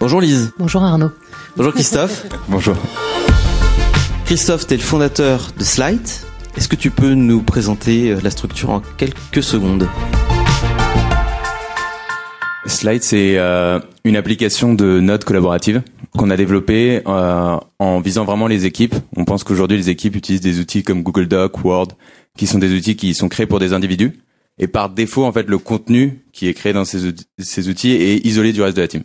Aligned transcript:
Bonjour 0.00 0.22
Lise. 0.22 0.54
Bonjour 0.58 0.82
Arnaud. 0.82 1.10
Bonjour 1.58 1.74
Christophe. 1.74 2.26
Bonjour. 2.48 2.74
Christophe, 4.24 4.66
tu 4.66 4.72
es 4.72 4.76
le 4.78 4.82
fondateur 4.82 5.50
de 5.58 5.62
Slide. 5.62 6.00
Est-ce 6.56 6.68
que 6.68 6.76
tu 6.76 6.90
peux 6.90 7.12
nous 7.12 7.42
présenter 7.42 8.14
la 8.14 8.30
structure 8.30 8.70
en 8.70 8.80
quelques 8.96 9.42
secondes? 9.42 9.86
Slide, 12.64 13.02
c'est 13.02 13.36
euh, 13.36 13.78
une 14.04 14.16
application 14.16 14.72
de 14.72 15.00
notes 15.00 15.26
collaboratives 15.26 15.82
qu'on 16.16 16.30
a 16.30 16.36
développée 16.38 17.02
euh, 17.06 17.58
en 17.78 18.00
visant 18.00 18.24
vraiment 18.24 18.46
les 18.46 18.64
équipes. 18.64 18.94
On 19.18 19.26
pense 19.26 19.44
qu'aujourd'hui, 19.44 19.76
les 19.76 19.90
équipes 19.90 20.16
utilisent 20.16 20.40
des 20.40 20.60
outils 20.60 20.82
comme 20.82 21.02
Google 21.02 21.28
Doc, 21.28 21.62
Word, 21.62 21.88
qui 22.38 22.46
sont 22.46 22.58
des 22.58 22.74
outils 22.74 22.96
qui 22.96 23.12
sont 23.12 23.28
créés 23.28 23.46
pour 23.46 23.58
des 23.58 23.74
individus. 23.74 24.18
Et 24.58 24.66
par 24.66 24.88
défaut, 24.88 25.26
en 25.26 25.32
fait, 25.32 25.46
le 25.46 25.58
contenu 25.58 26.24
qui 26.32 26.48
est 26.48 26.54
créé 26.54 26.72
dans 26.72 26.86
ces 26.86 27.04
outils, 27.04 27.26
ces 27.38 27.68
outils 27.68 27.92
est 27.92 28.24
isolé 28.24 28.54
du 28.54 28.62
reste 28.62 28.78
de 28.78 28.82
la 28.82 28.88
team. 28.88 29.02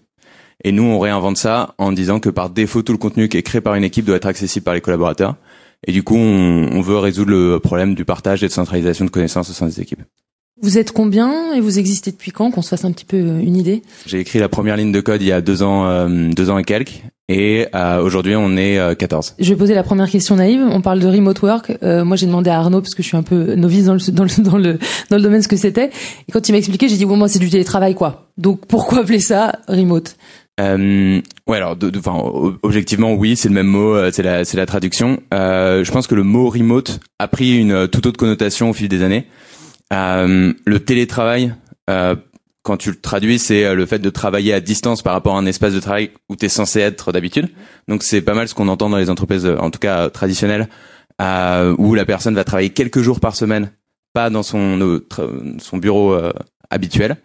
Et 0.63 0.71
nous, 0.71 0.83
on 0.83 0.99
réinvente 0.99 1.37
ça 1.37 1.75
en 1.77 1.91
disant 1.91 2.19
que 2.19 2.29
par 2.29 2.49
défaut, 2.49 2.81
tout 2.81 2.91
le 2.91 2.97
contenu 2.97 3.29
qui 3.29 3.37
est 3.37 3.43
créé 3.43 3.61
par 3.61 3.75
une 3.75 3.83
équipe 3.83 4.05
doit 4.05 4.15
être 4.15 4.25
accessible 4.25 4.63
par 4.63 4.73
les 4.73 4.81
collaborateurs. 4.81 5.35
Et 5.85 5.91
du 5.91 6.03
coup, 6.03 6.15
on, 6.15 6.69
on 6.71 6.81
veut 6.81 6.97
résoudre 6.97 7.31
le 7.31 7.59
problème 7.59 7.93
du 7.93 8.05
partage 8.05 8.43
et 8.43 8.47
de 8.47 8.51
centralisation 8.51 9.05
de 9.05 9.11
connaissances 9.11 9.49
au 9.49 9.53
sein 9.53 9.67
des 9.67 9.81
équipes. 9.81 10.01
Vous 10.61 10.77
êtes 10.77 10.93
combien 10.93 11.53
et 11.53 11.59
vous 11.59 11.79
existez 11.79 12.11
depuis 12.11 12.31
quand 12.31 12.49
Qu'on 12.49 12.61
se 12.61 12.69
fasse 12.69 12.85
un 12.85 12.93
petit 12.93 13.03
peu 13.03 13.17
une 13.17 13.57
idée? 13.57 13.81
J'ai 14.05 14.19
écrit 14.19 14.39
la 14.39 14.47
première 14.47 14.77
ligne 14.77 14.93
de 14.93 15.01
code 15.01 15.21
il 15.21 15.27
y 15.27 15.33
a 15.33 15.41
deux 15.41 15.63
ans, 15.63 15.85
euh, 15.85 16.29
deux 16.31 16.49
ans 16.49 16.57
et 16.57 16.63
quelques, 16.63 17.03
et 17.27 17.67
euh, 17.75 18.01
aujourd'hui 18.01 18.37
on 18.37 18.55
est 18.55 18.79
euh, 18.79 18.95
14. 18.95 19.35
Je 19.37 19.49
vais 19.49 19.57
poser 19.57 19.73
la 19.73 19.83
première 19.83 20.09
question 20.09 20.37
naïve. 20.37 20.61
On 20.71 20.79
parle 20.79 21.01
de 21.01 21.07
remote 21.07 21.41
work. 21.41 21.77
Euh, 21.83 22.05
moi, 22.05 22.15
j'ai 22.15 22.25
demandé 22.25 22.49
à 22.49 22.57
Arnaud 22.57 22.79
parce 22.79 22.95
que 22.95 23.03
je 23.03 23.07
suis 23.09 23.17
un 23.17 23.23
peu 23.23 23.55
novice 23.55 23.83
dans 23.85 23.95
le 23.95 24.11
dans 24.11 24.23
le 24.23 24.43
dans 24.43 24.57
le, 24.57 24.79
dans 25.09 25.17
le 25.17 25.21
domaine 25.21 25.41
ce 25.41 25.49
que 25.49 25.57
c'était. 25.57 25.89
Et 26.29 26.31
quand 26.31 26.47
il 26.47 26.53
m'a 26.53 26.59
expliqué, 26.59 26.87
j'ai 26.87 26.97
dit 26.97 27.05
bon 27.05 27.17
moi 27.17 27.27
c'est 27.27 27.39
du 27.39 27.49
télétravail 27.49 27.93
quoi. 27.93 28.29
Donc 28.37 28.65
pourquoi 28.65 28.99
appeler 28.99 29.19
ça 29.19 29.59
remote? 29.67 30.15
Euh, 30.59 31.21
ouais, 31.47 31.57
alors, 31.57 31.75
de, 31.75 31.89
de- 31.89 31.99
objectivement, 32.63 33.13
oui, 33.13 33.35
c'est 33.35 33.49
le 33.49 33.53
même 33.55 33.67
mot, 33.67 33.93
euh, 33.93 34.09
c'est 34.13 34.23
la, 34.23 34.45
c'est 34.45 34.57
la 34.57 34.65
traduction. 34.65 35.19
Euh, 35.33 35.83
je 35.83 35.91
pense 35.91 36.07
que 36.07 36.15
le 36.15 36.23
mot 36.23 36.49
remote 36.49 36.99
a 37.19 37.27
pris 37.27 37.57
une 37.57 37.71
euh, 37.71 37.87
toute 37.87 38.05
autre 38.05 38.17
connotation 38.17 38.69
au 38.69 38.73
fil 38.73 38.87
des 38.87 39.03
années. 39.03 39.27
Euh, 39.93 40.53
le 40.65 40.79
télétravail, 40.79 41.53
euh, 41.89 42.15
quand 42.63 42.77
tu 42.77 42.89
le 42.89 42.95
traduis, 42.95 43.37
c'est 43.37 43.75
le 43.75 43.85
fait 43.85 43.99
de 43.99 44.09
travailler 44.09 44.53
à 44.53 44.59
distance 44.61 45.01
par 45.03 45.13
rapport 45.13 45.35
à 45.35 45.39
un 45.39 45.45
espace 45.45 45.73
de 45.73 45.79
travail 45.79 46.11
où 46.29 46.35
tu 46.35 46.45
es 46.45 46.49
censé 46.49 46.79
être 46.79 47.11
d'habitude. 47.11 47.49
Donc 47.87 48.01
c'est 48.01 48.21
pas 48.21 48.33
mal 48.33 48.47
ce 48.47 48.55
qu'on 48.55 48.69
entend 48.69 48.89
dans 48.89 48.97
les 48.97 49.09
entreprises, 49.11 49.45
en 49.45 49.69
tout 49.69 49.77
cas 49.77 50.09
traditionnelles, 50.09 50.67
où 51.21 51.93
la 51.93 52.05
personne 52.05 52.33
va 52.33 52.43
travailler 52.43 52.71
quelques 52.71 53.01
jours 53.01 53.19
par 53.19 53.35
semaine, 53.35 53.69
pas 54.13 54.31
dans 54.31 54.41
son, 54.41 54.99
son 55.59 55.77
bureau 55.77 56.17
habituel. 56.71 57.17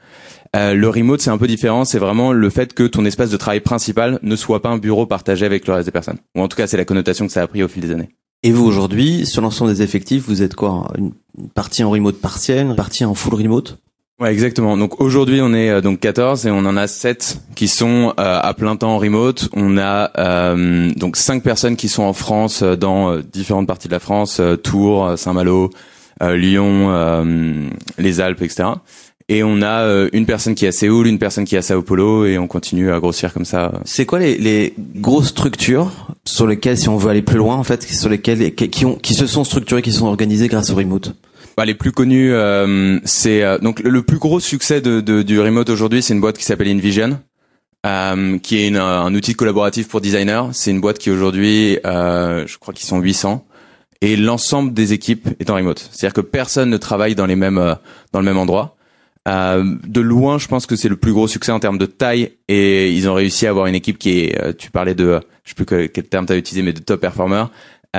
Euh, 0.57 0.75
le 0.75 0.89
remote, 0.89 1.21
c'est 1.21 1.31
un 1.31 1.39
peu 1.39 1.47
différent. 1.47 1.85
C'est 1.85 1.99
vraiment 1.99 2.33
le 2.33 2.51
fait 2.51 2.75
que 2.75 2.83
ton 2.85 3.05
espace 3.05 3.31
de 3.31 3.37
travail 3.37 3.61
principal 3.61 4.19
ne 4.23 4.37
soit 4.37 4.63
pas 4.63 4.69
un 4.69 4.79
bureau 4.79 5.07
partagé 5.07 5.47
avec 5.47 5.67
le 5.67 5.75
reste 5.75 5.87
des 5.87 5.93
personnes. 5.93 6.19
Ou 6.37 6.43
en 6.43 6.49
tout 6.49 6.57
cas, 6.57 6.67
c'est 6.67 6.77
la 6.77 6.85
connotation 6.85 7.27
que 7.27 7.33
ça 7.33 7.43
a 7.43 7.47
pris 7.47 7.63
au 7.63 7.69
fil 7.69 7.83
des 7.83 7.93
années. 7.93 8.09
Et 8.43 8.53
vous 8.53 8.65
aujourd'hui, 8.65 9.27
sur 9.27 9.43
l'ensemble 9.43 9.73
des 9.73 9.83
effectifs, 9.83 10.25
vous 10.27 10.43
êtes 10.43 10.55
quoi? 10.55 10.91
Une, 10.99 11.13
partie 11.55 11.85
en 11.85 11.91
remote 11.91 12.21
partielle, 12.21 12.67
une 12.67 12.75
partie 12.75 13.05
en 13.05 13.15
full 13.15 13.35
remote? 13.35 13.79
Ouais, 14.19 14.33
exactement. 14.33 14.77
Donc 14.77 15.01
aujourd'hui, 15.01 15.41
on 15.43 15.55
est 15.55 15.71
euh, 15.71 15.81
donc 15.81 16.01
14 16.01 16.47
et 16.47 16.51
on 16.51 16.59
en 16.59 16.77
a 16.77 16.87
7 16.87 17.41
qui 17.55 17.69
sont 17.69 18.13
euh, 18.19 18.41
à 18.43 18.53
plein 18.55 18.77
temps 18.77 18.95
en 18.95 18.99
remote. 18.99 19.49
On 19.55 19.79
a 19.79 20.11
euh, 20.19 20.91
donc 20.97 21.17
5 21.17 21.43
personnes 21.43 21.77
qui 21.77 21.89
sont 21.89 22.03
en 22.03 22.13
France 22.13 22.63
euh, 22.63 22.77
dans 22.77 23.11
euh, 23.11 23.23
différentes 23.23 23.67
parties 23.67 23.89
de 23.89 23.93
la 23.93 24.01
France, 24.01 24.41
euh, 24.41 24.57
Tours, 24.57 25.15
Saint-Malo, 25.17 25.71
euh, 26.23 26.37
Lyon, 26.37 26.91
euh, 26.91 27.69
les 27.97 28.21
Alpes, 28.21 28.43
etc. 28.43 28.69
Et 29.33 29.45
on 29.45 29.63
a 29.63 29.83
euh, 29.85 30.09
une 30.13 30.27
personne 30.27 30.57
qui 30.57 30.65
est 30.65 30.69
à 30.69 30.73
Séoul, 30.73 31.07
une 31.07 31.21
personne 31.21 31.45
qui 31.45 31.55
est 31.55 31.59
à 31.59 31.63
Sao 31.63 31.83
Paulo 31.83 32.25
et 32.27 32.37
on 32.37 32.49
continue 32.49 32.91
à 32.91 32.99
grossir 32.99 33.33
comme 33.33 33.45
ça. 33.45 33.71
C'est 33.85 34.05
quoi 34.05 34.19
les, 34.19 34.37
les 34.37 34.75
grosses 34.97 35.29
structures 35.29 35.93
sur 36.25 36.49
lesquelles, 36.49 36.77
si 36.77 36.89
on 36.89 36.97
veut 36.97 37.11
aller 37.11 37.23
plus 37.23 37.37
loin, 37.39 37.55
en 37.57 37.63
fait, 37.63 37.81
sur 37.85 38.09
lesquelles 38.09 38.53
qui, 38.57 38.85
ont 38.85 38.97
qui 38.97 39.15
se 39.15 39.29
sont 39.29 39.45
structurées, 39.45 39.83
qui 39.83 39.93
se 39.93 40.01
sont 40.01 40.09
organisées 40.09 40.49
grâce 40.49 40.71
au 40.71 40.75
remote? 40.75 41.15
Bah, 41.57 41.65
les 41.65 41.75
plus 41.75 41.93
connus, 41.93 42.33
euh, 42.33 42.99
c'est 43.05 43.45
euh, 43.45 43.59
donc 43.59 43.79
le, 43.81 43.91
le 43.91 44.03
plus 44.03 44.19
gros 44.19 44.41
succès 44.41 44.81
de, 44.81 45.01
de- 45.01 45.23
du 45.23 45.39
remote 45.41 45.71
aujourd'hui, 45.71 46.03
c'est 46.03 46.13
une 46.13 46.21
boîte 46.21 46.37
qui 46.37 46.45
s'appelle 46.45 46.67
InVision, 46.69 47.21
euh, 47.87 48.37
qui 48.39 48.57
est 48.59 48.67
une, 48.67 48.79
un 48.79 49.15
outil 49.15 49.35
collaboratif 49.35 49.87
pour 49.87 50.01
designers. 50.01 50.43
C'est 50.53 50.73
une 50.73 50.81
boîte 50.81 50.99
qui 50.99 51.09
aujourd'hui, 51.11 51.79
euh, 51.87 52.45
je 52.49 52.59
crois 52.59 52.75
qu'ils 52.75 52.87
sont 52.89 52.99
800, 52.99 53.45
et 54.01 54.17
l'ensemble 54.17 54.73
des 54.73 54.93
équipes 54.93 55.29
est 55.39 55.51
en 55.51 55.55
remote. 55.55 55.89
C'est-à-dire 55.93 56.15
que 56.15 56.21
personne 56.21 56.69
ne 56.71 56.79
travaille 56.79 57.15
dans 57.15 57.27
les 57.27 57.37
mêmes 57.37 57.59
euh, 57.59 57.75
dans 58.13 58.19
le 58.19 58.25
même 58.25 58.39
endroit. 58.39 58.77
Euh, 59.29 59.77
de 59.87 60.01
loin, 60.01 60.39
je 60.39 60.49
pense 60.49 60.67
que 60.67 60.77
c'est 60.77 60.89
le 60.89 60.97
plus 60.97 61.13
gros 61.13 61.29
succès 61.29 61.53
en 61.53 61.61
termes 61.61 61.79
de 61.79 61.87
taille, 61.87 62.33
et 62.49 62.93
ils 62.93 63.09
ont 63.09 63.15
réussi 63.15 63.47
à 63.47 63.51
avoir 63.51 63.67
une 63.67 63.75
équipe 63.75 63.99
qui 63.99 64.21
est, 64.21 64.41
euh, 64.41 64.53
tu 64.57 64.71
parlais 64.71 64.95
de, 64.95 65.05
euh, 65.05 65.21
je 65.45 65.51
sais 65.51 65.55
plus 65.55 65.67
que- 65.67 65.87
quel 65.87 66.05
terme 66.05 66.27
tu 66.27 66.35
utilisé, 66.35 66.63
mais 66.63 66.73
de 66.73 66.81
top 66.81 67.01
performer. 67.01 67.45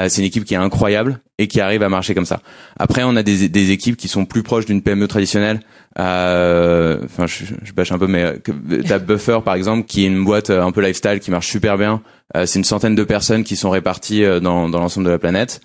C'est 0.08 0.22
une 0.22 0.28
équipe 0.28 0.46
qui 0.46 0.54
est 0.54 0.58
incroyable 0.58 1.20
et 1.38 1.50
qui 1.50 1.59
arrive 1.59 1.84
à 1.84 1.90
marcher 1.90 2.16
comme 2.16 2.26
ça. 2.26 2.40
Après, 2.80 3.04
on 3.04 3.18
a 3.18 3.24
des, 3.24 3.72
équipes 3.72 3.98
qui 3.98 4.08
sont 4.08 4.24
plus 4.24 4.42
proches 4.42 4.66
d'une 4.66 4.82
PME 4.82 5.06
traditionnelle. 5.09 5.59
Euh, 6.00 7.02
Enfin, 7.04 7.28
je, 7.28 7.74
bâche 7.74 7.92
un 7.92 8.00
peu, 8.00 8.08
mais 8.08 8.40
t'as 8.88 9.00
Buffer 9.00 9.40
par 9.44 9.53
exemple, 9.56 9.86
qui 9.86 10.06
est 10.06 10.08
une 10.08 10.24
boîte 10.24 10.50
un 10.50 10.72
peu 10.72 10.80
lifestyle 10.80 11.20
qui 11.20 11.30
marche 11.30 11.50
super 11.50 11.78
bien. 11.78 12.02
C'est 12.34 12.58
une 12.58 12.64
centaine 12.64 12.96
de 12.96 13.03
personnes 13.03 13.44
qui 13.44 13.58
sont 13.58 13.70
réparties 13.70 14.24
dans, 14.42 14.70
l'ensemble 14.70 15.08
de 15.08 15.12
la 15.12 15.20
planète. 15.20 15.59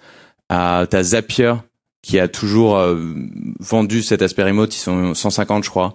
T'as 0.49 1.03
Zapier 1.05 1.53
qui 2.07 2.21
a 2.21 2.29
toujours 2.29 2.77
euh, 2.77 2.97
vendu 3.59 4.01
cet 4.01 4.23
aspect 4.23 4.45
remote. 4.45 4.75
Ils 4.77 4.79
sont 4.79 5.13
150, 5.13 5.65
je 5.65 5.71
crois, 5.71 5.95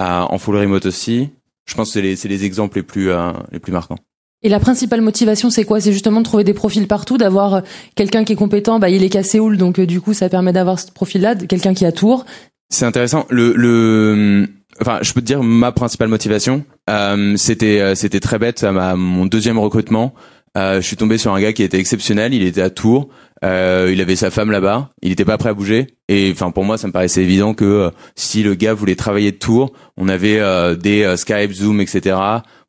euh, 0.00 0.04
en 0.04 0.38
full 0.38 0.56
remote 0.56 0.86
aussi. 0.86 1.28
Je 1.66 1.74
pense 1.74 1.88
que 1.88 1.92
c'est 1.92 2.02
les, 2.02 2.16
c'est 2.16 2.28
les 2.28 2.46
exemples 2.46 2.78
les 2.78 2.82
plus 2.82 3.10
euh, 3.10 3.32
les 3.52 3.58
plus 3.58 3.70
marquants. 3.70 3.98
Et 4.42 4.48
la 4.48 4.58
principale 4.58 5.02
motivation, 5.02 5.50
c'est 5.50 5.64
quoi? 5.64 5.78
C'est 5.80 5.92
justement 5.92 6.20
de 6.20 6.24
trouver 6.24 6.42
des 6.42 6.54
profils 6.54 6.88
partout, 6.88 7.18
d'avoir 7.18 7.54
euh, 7.54 7.60
quelqu'un 7.94 8.24
qui 8.24 8.32
est 8.32 8.36
compétent. 8.36 8.78
Bah, 8.78 8.88
il 8.88 9.04
est 9.04 9.10
qu'à 9.10 9.22
Séoul, 9.22 9.58
donc 9.58 9.78
euh, 9.78 9.84
du 9.86 10.00
coup, 10.00 10.14
ça 10.14 10.30
permet 10.30 10.54
d'avoir 10.54 10.80
ce 10.80 10.90
profil-là, 10.90 11.34
de 11.34 11.44
quelqu'un 11.44 11.74
qui 11.74 11.84
à 11.84 11.92
Tours. 11.92 12.24
C'est 12.70 12.86
intéressant. 12.86 13.26
Le, 13.28 13.52
le, 13.52 14.48
enfin, 14.80 15.00
je 15.02 15.12
peux 15.12 15.20
te 15.20 15.26
dire 15.26 15.42
ma 15.42 15.70
principale 15.70 16.08
motivation. 16.08 16.64
Euh, 16.88 17.36
c'était, 17.36 17.80
euh, 17.80 17.94
c'était 17.94 18.20
très 18.20 18.38
bête. 18.38 18.64
À 18.64 18.72
ma, 18.72 18.96
mon 18.96 19.26
deuxième 19.26 19.58
recrutement, 19.58 20.14
je 20.56 20.80
suis 20.80 20.96
tombé 20.96 21.18
sur 21.18 21.32
un 21.34 21.40
gars 21.40 21.52
qui 21.52 21.62
était 21.62 21.78
exceptionnel. 21.78 22.34
Il 22.34 22.42
était 22.42 22.62
à 22.62 22.70
Tours. 22.70 23.08
Euh, 23.44 23.90
il 23.92 24.00
avait 24.00 24.16
sa 24.16 24.30
femme 24.30 24.50
là-bas. 24.50 24.90
Il 25.02 25.08
n'était 25.10 25.24
pas 25.24 25.36
prêt 25.38 25.48
à 25.48 25.54
bouger. 25.54 25.88
Et 26.08 26.30
enfin, 26.32 26.50
pour 26.50 26.64
moi, 26.64 26.78
ça 26.78 26.86
me 26.86 26.92
paraissait 26.92 27.22
évident 27.22 27.54
que 27.54 27.64
euh, 27.64 27.90
si 28.14 28.42
le 28.42 28.54
gars 28.54 28.74
voulait 28.74 28.94
travailler 28.94 29.32
de 29.32 29.36
Tours, 29.36 29.72
on 29.96 30.08
avait 30.08 30.38
euh, 30.38 30.76
des 30.76 31.02
euh, 31.02 31.16
Skype, 31.16 31.52
Zoom, 31.52 31.80
etc. 31.80 32.16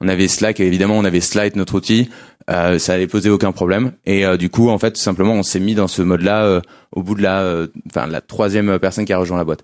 On 0.01 0.07
avait 0.07 0.27
Slack. 0.27 0.59
Et 0.59 0.65
évidemment, 0.65 0.97
on 0.97 1.05
avait 1.05 1.21
Slide, 1.21 1.55
notre 1.55 1.75
outil. 1.75 2.09
Euh, 2.49 2.79
ça 2.79 2.93
allait 2.93 3.07
poser 3.07 3.29
aucun 3.29 3.51
problème. 3.51 3.93
Et 4.05 4.25
euh, 4.25 4.37
du 4.37 4.49
coup, 4.49 4.69
en 4.69 4.77
fait, 4.77 4.91
tout 4.91 5.01
simplement, 5.01 5.33
on 5.33 5.43
s'est 5.43 5.59
mis 5.59 5.75
dans 5.75 5.87
ce 5.87 6.01
mode-là 6.01 6.43
euh, 6.43 6.61
au 6.91 7.03
bout 7.03 7.15
de 7.15 7.21
la, 7.21 7.41
euh, 7.41 7.67
enfin, 7.89 8.07
la 8.07 8.21
troisième 8.21 8.79
personne 8.79 9.05
qui 9.05 9.13
a 9.13 9.17
rejoint 9.17 9.37
la 9.37 9.45
boîte. 9.45 9.63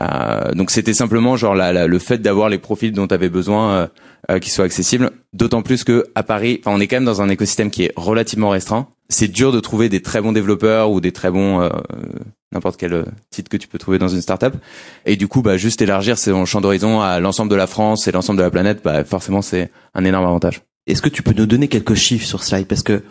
Euh, 0.00 0.52
donc 0.52 0.70
c'était 0.70 0.94
simplement 0.94 1.36
genre 1.36 1.54
la, 1.54 1.72
la- 1.72 1.86
le 1.86 1.98
fait 1.98 2.18
d'avoir 2.18 2.48
les 2.48 2.58
profils 2.58 2.92
dont 2.92 3.06
tu 3.06 3.14
avais 3.14 3.28
besoin 3.28 3.70
euh, 3.72 3.86
euh, 4.30 4.38
qui 4.38 4.50
soient 4.50 4.64
accessibles. 4.64 5.10
D'autant 5.32 5.62
plus 5.62 5.84
que 5.84 6.06
à 6.14 6.22
Paris, 6.22 6.60
on 6.66 6.80
est 6.80 6.86
quand 6.86 6.96
même 6.96 7.04
dans 7.04 7.20
un 7.22 7.28
écosystème 7.28 7.70
qui 7.70 7.84
est 7.84 7.92
relativement 7.96 8.50
restreint. 8.50 8.88
C'est 9.08 9.28
dur 9.28 9.50
de 9.52 9.58
trouver 9.60 9.88
des 9.88 10.00
très 10.02 10.20
bons 10.22 10.32
développeurs 10.32 10.90
ou 10.92 11.00
des 11.00 11.10
très 11.12 11.30
bons 11.30 11.60
euh, 11.60 11.68
n'importe 12.52 12.76
quel 12.78 13.04
titre 13.30 13.48
que 13.50 13.56
tu 13.56 13.66
peux 13.68 13.78
trouver 13.78 13.98
dans 13.98 14.08
une 14.08 14.20
startup. 14.22 14.54
Et 15.06 15.16
du 15.16 15.26
coup, 15.28 15.42
bah 15.42 15.56
juste 15.56 15.82
élargir 15.82 16.16
son 16.18 16.44
champ 16.46 16.60
d'horizon 16.60 17.00
à 17.00 17.18
l'ensemble 17.20 17.50
de 17.50 17.56
la 17.56 17.66
France 17.66 18.06
et 18.08 18.12
l'ensemble 18.12 18.38
de 18.38 18.44
la 18.44 18.50
planète, 18.50 18.80
bah 18.84 19.04
forcément 19.04 19.42
c'est 19.42 19.70
un 19.94 20.04
énorme 20.04 20.24
avantage. 20.26 20.62
Est-ce 20.86 21.02
que 21.02 21.08
tu 21.08 21.22
peux 21.22 21.34
nous 21.36 21.46
donner 21.46 21.68
quelques 21.68 21.94
chiffres 21.94 22.26
sur 22.26 22.42
Slide? 22.42 22.66
Parce 22.66 22.82
que 22.82 23.02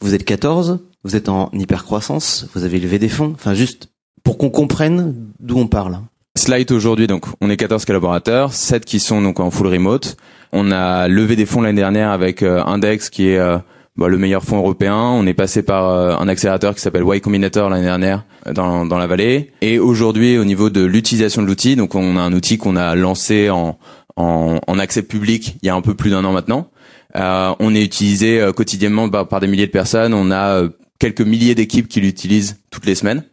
vous 0.00 0.14
êtes 0.14 0.24
14, 0.24 0.78
vous 1.04 1.16
êtes 1.16 1.28
en 1.28 1.50
hyper 1.52 1.84
croissance, 1.84 2.46
vous 2.54 2.64
avez 2.64 2.78
levé 2.80 2.98
des 2.98 3.08
fonds. 3.08 3.32
Enfin, 3.34 3.54
juste 3.54 3.90
pour 4.22 4.38
qu'on 4.38 4.50
comprenne 4.50 5.14
d'où 5.38 5.58
on 5.58 5.66
parle. 5.66 5.98
Slide 6.36 6.70
aujourd'hui, 6.70 7.08
donc 7.08 7.24
on 7.40 7.50
est 7.50 7.56
14 7.56 7.84
collaborateurs, 7.84 8.52
7 8.52 8.84
qui 8.84 9.00
sont 9.00 9.20
donc 9.20 9.40
en 9.40 9.50
full 9.50 9.66
remote. 9.66 10.16
On 10.52 10.70
a 10.70 11.08
levé 11.08 11.34
des 11.34 11.44
fonds 11.44 11.60
l'année 11.60 11.80
dernière 11.80 12.10
avec 12.10 12.42
euh, 12.42 12.62
Index 12.64 13.10
qui 13.10 13.30
est 13.30 13.38
euh, 13.38 13.58
bah, 13.96 14.06
le 14.06 14.16
meilleur 14.16 14.44
fonds 14.44 14.58
européen. 14.58 14.96
On 14.96 15.26
est 15.26 15.34
passé 15.34 15.64
par 15.64 15.88
euh, 15.88 16.14
un 16.16 16.28
accélérateur 16.28 16.76
qui 16.76 16.82
s'appelle 16.82 17.02
Y 17.04 17.20
Combinator 17.20 17.68
l'année 17.68 17.84
dernière 17.84 18.24
dans, 18.52 18.86
dans 18.86 18.96
la 18.96 19.08
vallée. 19.08 19.50
Et 19.60 19.80
aujourd'hui, 19.80 20.38
au 20.38 20.44
niveau 20.44 20.70
de 20.70 20.82
l'utilisation 20.84 21.42
de 21.42 21.48
l'outil, 21.48 21.74
donc 21.74 21.96
on 21.96 22.16
a 22.16 22.20
un 22.20 22.32
outil 22.32 22.58
qu'on 22.58 22.76
a 22.76 22.94
lancé 22.94 23.50
en, 23.50 23.76
en, 24.16 24.78
accès 24.78 25.02
public 25.02 25.56
il 25.62 25.66
y 25.66 25.68
a 25.68 25.74
un 25.74 25.82
peu 25.82 25.94
plus 25.94 26.10
d'un 26.10 26.24
an 26.24 26.32
maintenant. 26.32 26.70
On 27.12 27.74
est 27.74 27.82
utilisé 27.82 28.48
quotidiennement 28.54 29.08
par, 29.08 29.26
par 29.26 29.40
des 29.40 29.48
milliers 29.48 29.66
de 29.66 29.72
personnes. 29.72 30.14
On 30.14 30.30
a 30.30 30.62
quelques 31.00 31.22
milliers 31.22 31.56
d'équipes 31.56 31.88
qui 31.88 32.00
l'utilisent 32.00 32.60
toutes 32.70 32.86
les 32.86 32.94
semaines. 32.94 33.24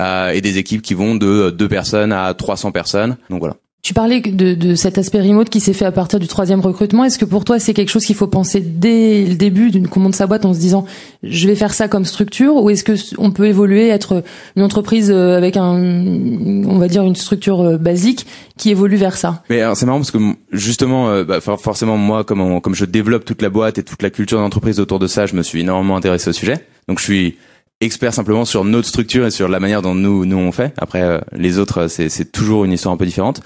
Euh, 0.00 0.30
et 0.30 0.40
des 0.40 0.56
équipes 0.58 0.82
qui 0.82 0.94
vont 0.94 1.14
de 1.14 1.50
deux 1.50 1.68
personnes 1.68 2.12
à 2.12 2.32
300 2.32 2.72
personnes. 2.72 3.16
Donc 3.28 3.40
voilà. 3.40 3.56
Tu 3.82 3.94
parlais 3.94 4.20
de, 4.20 4.54
de 4.54 4.74
cet 4.74 4.98
aspect 4.98 5.20
remote 5.20 5.48
qui 5.48 5.58
s'est 5.58 5.72
fait 5.72 5.86
à 5.86 5.92
partir 5.92 6.18
du 6.18 6.26
troisième 6.26 6.60
recrutement. 6.60 7.04
Est-ce 7.04 7.18
que 7.18 7.24
pour 7.24 7.44
toi 7.44 7.58
c'est 7.58 7.72
quelque 7.72 7.88
chose 7.88 8.04
qu'il 8.04 8.14
faut 8.14 8.26
penser 8.26 8.60
dès 8.60 9.24
le 9.24 9.34
début 9.34 9.70
d'une 9.70 9.88
commande 9.88 10.12
de 10.12 10.16
sa 10.16 10.26
boîte 10.26 10.44
en 10.44 10.52
se 10.52 10.58
disant 10.58 10.84
je 11.22 11.48
vais 11.48 11.54
faire 11.54 11.72
ça 11.72 11.88
comme 11.88 12.04
structure 12.04 12.56
ou 12.56 12.68
est-ce 12.68 12.84
que 12.84 12.92
on 13.16 13.30
peut 13.30 13.46
évoluer 13.46 13.88
être 13.88 14.22
une 14.54 14.62
entreprise 14.62 15.10
euh, 15.10 15.36
avec 15.36 15.56
un 15.56 15.72
on 15.72 16.78
va 16.78 16.88
dire 16.88 17.04
une 17.04 17.16
structure 17.16 17.60
euh, 17.60 17.78
basique 17.78 18.26
qui 18.58 18.70
évolue 18.70 18.96
vers 18.96 19.16
ça? 19.16 19.42
Mais 19.48 19.62
c'est 19.74 19.86
marrant 19.86 19.98
parce 19.98 20.10
que 20.10 20.18
justement 20.52 21.22
bah, 21.24 21.40
forcément 21.40 21.96
moi 21.96 22.22
comme 22.24 22.60
comme 22.60 22.74
je 22.74 22.84
développe 22.84 23.24
toute 23.24 23.40
la 23.40 23.48
boîte 23.48 23.78
et 23.78 23.82
toute 23.82 24.02
la 24.02 24.10
culture 24.10 24.38
d'entreprise 24.38 24.78
autour 24.78 24.98
de 24.98 25.06
ça, 25.06 25.24
je 25.24 25.34
me 25.34 25.42
suis 25.42 25.60
énormément 25.60 25.96
intéressé 25.96 26.28
au 26.28 26.34
sujet. 26.34 26.66
Donc 26.86 26.98
je 26.98 27.04
suis 27.04 27.36
expert 27.80 28.12
simplement 28.12 28.44
sur 28.44 28.64
notre 28.64 28.88
structure 28.88 29.26
et 29.26 29.30
sur 29.30 29.48
la 29.48 29.60
manière 29.60 29.82
dont 29.82 29.94
nous 29.94 30.24
nous 30.26 30.36
on 30.36 30.52
fait. 30.52 30.74
Après 30.76 31.20
les 31.32 31.58
autres 31.58 31.88
c'est 31.88 32.08
c'est 32.08 32.30
toujours 32.30 32.64
une 32.64 32.72
histoire 32.72 32.94
un 32.94 32.98
peu 32.98 33.06
différente 33.06 33.40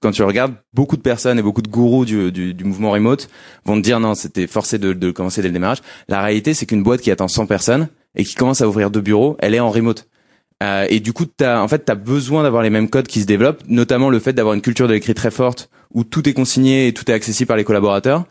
quand 0.00 0.10
tu 0.10 0.22
regardes, 0.22 0.54
beaucoup 0.74 0.96
de 0.96 1.02
personnes 1.02 1.38
et 1.38 1.42
beaucoup 1.42 1.62
de 1.62 1.68
gourous 1.68 2.04
du, 2.04 2.30
du, 2.30 2.54
du 2.54 2.64
mouvement 2.64 2.90
remote 2.90 3.28
vont 3.64 3.76
te 3.76 3.80
dire 3.80 4.00
non, 4.00 4.14
c'était 4.14 4.46
forcé 4.46 4.78
de, 4.78 4.92
de 4.92 5.10
commencer 5.10 5.42
dès 5.42 5.48
le 5.48 5.54
démarrage. 5.54 5.78
La 6.08 6.22
réalité, 6.22 6.54
c'est 6.54 6.66
qu'une 6.66 6.82
boîte 6.82 7.00
qui 7.00 7.10
attend 7.10 7.28
100 7.28 7.46
personnes 7.46 7.88
et 8.14 8.24
qui 8.24 8.34
commence 8.34 8.60
à 8.60 8.68
ouvrir 8.68 8.90
deux 8.90 9.00
bureaux, 9.00 9.36
elle 9.40 9.54
est 9.54 9.60
en 9.60 9.70
remote. 9.70 10.06
Euh, 10.62 10.86
et 10.88 11.00
du 11.00 11.12
coup, 11.12 11.26
as, 11.40 11.60
en 11.60 11.68
fait, 11.68 11.80
t'as 11.80 11.94
besoin 11.94 12.42
d'avoir 12.42 12.62
les 12.62 12.70
mêmes 12.70 12.88
codes 12.88 13.06
qui 13.06 13.20
se 13.20 13.26
développent, 13.26 13.62
notamment 13.68 14.08
le 14.08 14.18
fait 14.18 14.32
d'avoir 14.32 14.54
une 14.54 14.62
culture 14.62 14.88
de 14.88 14.94
l'écrit 14.94 15.14
très 15.14 15.30
forte 15.30 15.70
où 15.92 16.04
tout 16.04 16.28
est 16.28 16.32
consigné 16.32 16.88
et 16.88 16.92
tout 16.92 17.10
est 17.10 17.14
accessible 17.14 17.48
par 17.48 17.56
les 17.56 17.64
collaborateurs. 17.64 18.24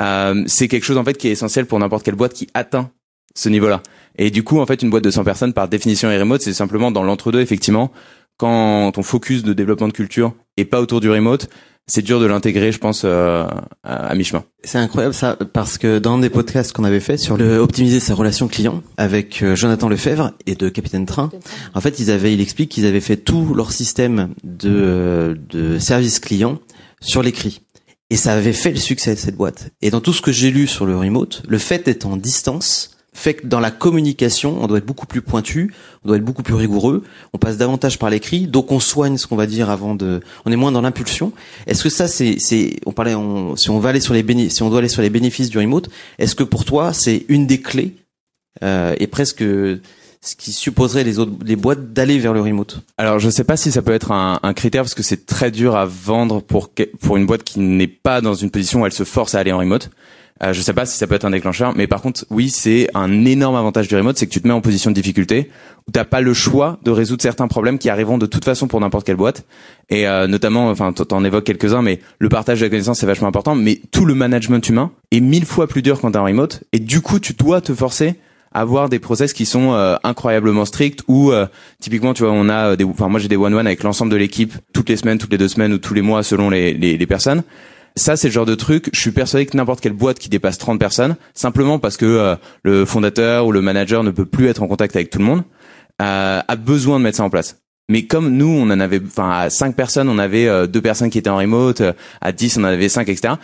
Euh, 0.00 0.42
c'est 0.46 0.68
quelque 0.68 0.84
chose 0.84 0.98
en 0.98 1.04
fait 1.04 1.14
qui 1.14 1.28
est 1.28 1.32
essentiel 1.32 1.66
pour 1.66 1.78
n'importe 1.78 2.04
quelle 2.04 2.14
boîte 2.14 2.32
qui 2.32 2.48
atteint 2.54 2.90
ce 3.34 3.48
niveau-là. 3.48 3.82
Et 4.20 4.30
du 4.30 4.44
coup, 4.44 4.60
en 4.60 4.66
fait, 4.66 4.82
une 4.82 4.90
boîte 4.90 5.02
de 5.02 5.10
100 5.10 5.24
personnes, 5.24 5.52
par 5.54 5.66
définition 5.66 6.10
est 6.10 6.20
remote, 6.20 6.42
c'est 6.42 6.52
simplement 6.52 6.90
dans 6.90 7.02
l'entre-deux, 7.02 7.40
effectivement, 7.40 7.90
quand 8.36 8.92
ton 8.92 9.02
focus 9.02 9.42
de 9.42 9.54
développement 9.54 9.88
de 9.88 9.94
culture 9.94 10.34
est 10.58 10.66
pas 10.66 10.82
autour 10.82 11.00
du 11.00 11.10
remote, 11.10 11.48
c'est 11.86 12.02
dur 12.02 12.20
de 12.20 12.26
l'intégrer, 12.26 12.70
je 12.70 12.78
pense, 12.78 13.02
euh, 13.06 13.46
à, 13.82 14.14
mi-chemin. 14.14 14.44
C'est 14.62 14.76
incroyable 14.76 15.14
ça, 15.14 15.38
parce 15.54 15.78
que 15.78 15.98
dans 15.98 16.18
des 16.18 16.28
podcasts 16.28 16.72
qu'on 16.72 16.84
avait 16.84 17.00
fait 17.00 17.16
sur 17.16 17.38
le 17.38 17.56
optimiser 17.56 17.98
sa 17.98 18.14
relation 18.14 18.46
client 18.46 18.82
avec 18.98 19.42
euh, 19.42 19.56
Jonathan 19.56 19.88
Lefebvre 19.88 20.32
et 20.46 20.54
de 20.54 20.68
Capitaine 20.68 21.06
Train, 21.06 21.30
en 21.72 21.80
fait, 21.80 21.98
ils 21.98 22.10
avaient, 22.10 22.34
il 22.34 22.42
explique 22.42 22.70
qu'ils 22.70 22.84
avaient 22.84 23.00
fait 23.00 23.16
tout 23.16 23.54
leur 23.54 23.72
système 23.72 24.34
de, 24.44 25.40
de 25.48 25.78
service 25.78 26.20
client 26.20 26.58
sur 27.00 27.22
l'écrit. 27.22 27.62
Et 28.10 28.16
ça 28.16 28.34
avait 28.34 28.52
fait 28.52 28.72
le 28.72 28.76
succès 28.76 29.14
de 29.14 29.18
cette 29.18 29.36
boîte. 29.36 29.70
Et 29.80 29.90
dans 29.90 30.02
tout 30.02 30.12
ce 30.12 30.20
que 30.20 30.30
j'ai 30.30 30.50
lu 30.50 30.66
sur 30.66 30.84
le 30.84 30.94
remote, 30.94 31.42
le 31.48 31.56
fait 31.56 31.86
d'être 31.86 32.06
en 32.06 32.18
distance, 32.18 32.98
fait 33.20 33.34
que 33.34 33.46
dans 33.46 33.60
la 33.60 33.70
communication, 33.70 34.58
on 34.60 34.66
doit 34.66 34.78
être 34.78 34.86
beaucoup 34.86 35.06
plus 35.06 35.20
pointu, 35.20 35.74
on 36.04 36.08
doit 36.08 36.16
être 36.16 36.24
beaucoup 36.24 36.42
plus 36.42 36.54
rigoureux, 36.54 37.04
on 37.34 37.38
passe 37.38 37.58
davantage 37.58 37.98
par 37.98 38.08
l'écrit, 38.08 38.46
donc 38.46 38.72
on 38.72 38.80
soigne 38.80 39.18
ce 39.18 39.26
qu'on 39.26 39.36
va 39.36 39.46
dire 39.46 39.68
avant 39.68 39.94
de, 39.94 40.20
on 40.46 40.52
est 40.52 40.56
moins 40.56 40.72
dans 40.72 40.80
l'impulsion. 40.80 41.32
Est-ce 41.66 41.82
que 41.82 41.90
ça, 41.90 42.08
c'est, 42.08 42.38
c'est, 42.38 42.76
on 42.86 42.92
parlait, 42.92 43.14
on, 43.14 43.56
si 43.56 43.68
on 43.68 43.78
va 43.78 43.90
aller 43.90 44.00
sur 44.00 44.14
les 44.14 44.22
bénéfices, 44.22 44.54
si 44.54 44.62
on 44.62 44.70
doit 44.70 44.78
aller 44.78 44.88
sur 44.88 45.02
les 45.02 45.10
bénéfices 45.10 45.50
du 45.50 45.58
remote, 45.58 45.90
est-ce 46.18 46.34
que 46.34 46.42
pour 46.42 46.64
toi, 46.64 46.94
c'est 46.94 47.26
une 47.28 47.46
des 47.46 47.60
clés 47.60 47.94
euh, 48.62 48.94
et 48.98 49.06
presque 49.06 49.44
ce 50.22 50.36
qui 50.36 50.52
supposerait 50.52 51.04
les 51.04 51.18
autres 51.18 51.32
les 51.44 51.56
boîtes 51.56 51.92
d'aller 51.92 52.18
vers 52.18 52.32
le 52.32 52.40
remote? 52.40 52.80
Alors 52.96 53.18
je 53.18 53.28
sais 53.28 53.44
pas 53.44 53.58
si 53.58 53.70
ça 53.70 53.82
peut 53.82 53.92
être 53.92 54.12
un, 54.12 54.40
un 54.42 54.54
critère 54.54 54.82
parce 54.82 54.94
que 54.94 55.02
c'est 55.02 55.26
très 55.26 55.50
dur 55.50 55.76
à 55.76 55.84
vendre 55.84 56.40
pour 56.40 56.70
pour 57.00 57.16
une 57.18 57.26
boîte 57.26 57.42
qui 57.42 57.60
n'est 57.60 57.86
pas 57.86 58.20
dans 58.20 58.34
une 58.34 58.50
position 58.50 58.82
où 58.82 58.86
elle 58.86 58.92
se 58.92 59.04
force 59.04 59.34
à 59.34 59.40
aller 59.40 59.52
en 59.52 59.58
remote. 59.58 59.90
Euh, 60.42 60.54
je 60.54 60.60
sais 60.62 60.72
pas 60.72 60.86
si 60.86 60.96
ça 60.96 61.06
peut 61.06 61.14
être 61.14 61.26
un 61.26 61.30
déclencheur, 61.30 61.74
mais 61.76 61.86
par 61.86 62.00
contre, 62.00 62.24
oui, 62.30 62.48
c'est 62.48 62.88
un 62.94 63.26
énorme 63.26 63.56
avantage 63.56 63.88
du 63.88 63.96
remote, 63.96 64.16
c'est 64.16 64.26
que 64.26 64.32
tu 64.32 64.40
te 64.40 64.48
mets 64.48 64.54
en 64.54 64.62
position 64.62 64.90
de 64.90 64.94
difficulté 64.94 65.50
où 65.86 65.92
t'as 65.92 66.04
pas 66.04 66.22
le 66.22 66.32
choix 66.32 66.78
de 66.82 66.90
résoudre 66.90 67.20
certains 67.22 67.46
problèmes 67.46 67.78
qui 67.78 67.90
arriveront 67.90 68.16
de 68.16 68.26
toute 68.26 68.44
façon 68.44 68.66
pour 68.66 68.80
n'importe 68.80 69.06
quelle 69.06 69.16
boîte. 69.16 69.44
Et 69.90 70.08
euh, 70.08 70.26
notamment, 70.26 70.70
enfin, 70.70 70.92
t'en 70.92 71.24
évoques 71.24 71.44
quelques-uns, 71.44 71.82
mais 71.82 72.00
le 72.18 72.28
partage 72.30 72.60
de 72.60 72.64
la 72.64 72.70
connaissance 72.70 73.00
c'est 73.00 73.06
vachement 73.06 73.28
important. 73.28 73.54
Mais 73.54 73.80
tout 73.90 74.06
le 74.06 74.14
management 74.14 74.66
humain 74.66 74.92
est 75.10 75.20
mille 75.20 75.44
fois 75.44 75.66
plus 75.66 75.82
dur 75.82 76.00
quand 76.00 76.12
t'es 76.12 76.18
en 76.18 76.24
remote, 76.24 76.64
et 76.72 76.78
du 76.78 77.02
coup, 77.02 77.18
tu 77.18 77.34
dois 77.34 77.60
te 77.60 77.74
forcer 77.74 78.16
à 78.52 78.62
avoir 78.62 78.88
des 78.88 78.98
process 78.98 79.32
qui 79.32 79.46
sont 79.46 79.74
euh, 79.74 79.96
incroyablement 80.02 80.64
stricts 80.64 81.02
ou 81.06 81.30
euh, 81.30 81.46
typiquement 81.80 82.14
tu 82.14 82.24
vois 82.24 82.32
on 82.32 82.48
a 82.48 82.74
des 82.74 82.82
enfin 82.82 83.06
moi 83.06 83.20
j'ai 83.20 83.28
des 83.28 83.36
one 83.36 83.54
one 83.54 83.64
avec 83.64 83.84
l'ensemble 83.84 84.10
de 84.10 84.16
l'équipe 84.16 84.54
toutes 84.72 84.88
les 84.88 84.96
semaines 84.96 85.18
toutes 85.18 85.30
les 85.30 85.38
deux 85.38 85.46
semaines 85.46 85.72
ou 85.72 85.78
tous 85.78 85.94
les 85.94 86.02
mois 86.02 86.24
selon 86.24 86.50
les, 86.50 86.74
les, 86.74 86.96
les 86.96 87.06
personnes 87.06 87.44
ça, 87.96 88.16
c'est 88.16 88.28
le 88.28 88.32
genre 88.32 88.46
de 88.46 88.54
truc, 88.54 88.90
je 88.92 89.00
suis 89.00 89.10
persuadé 89.10 89.46
que 89.46 89.56
n'importe 89.56 89.80
quelle 89.80 89.92
boîte 89.92 90.18
qui 90.18 90.28
dépasse 90.28 90.58
30 90.58 90.78
personnes, 90.78 91.16
simplement 91.34 91.78
parce 91.78 91.96
que 91.96 92.06
euh, 92.06 92.36
le 92.62 92.84
fondateur 92.84 93.46
ou 93.46 93.52
le 93.52 93.60
manager 93.60 94.04
ne 94.04 94.10
peut 94.10 94.26
plus 94.26 94.46
être 94.46 94.62
en 94.62 94.68
contact 94.68 94.96
avec 94.96 95.10
tout 95.10 95.18
le 95.18 95.24
monde, 95.24 95.42
euh, 96.00 96.40
a 96.46 96.56
besoin 96.56 96.98
de 96.98 97.04
mettre 97.04 97.18
ça 97.18 97.24
en 97.24 97.30
place. 97.30 97.58
Mais 97.88 98.06
comme 98.06 98.36
nous, 98.36 98.48
on 98.48 98.70
en 98.70 98.80
avait, 98.80 99.00
enfin, 99.04 99.30
à 99.30 99.50
5 99.50 99.74
personnes, 99.74 100.08
on 100.08 100.18
avait 100.18 100.46
euh, 100.46 100.66
deux 100.66 100.80
personnes 100.80 101.10
qui 101.10 101.18
étaient 101.18 101.30
en 101.30 101.38
remote, 101.38 101.82
à 102.20 102.32
10, 102.32 102.58
on 102.58 102.60
en 102.60 102.64
avait 102.64 102.88
5, 102.88 103.08
etc. 103.08 103.34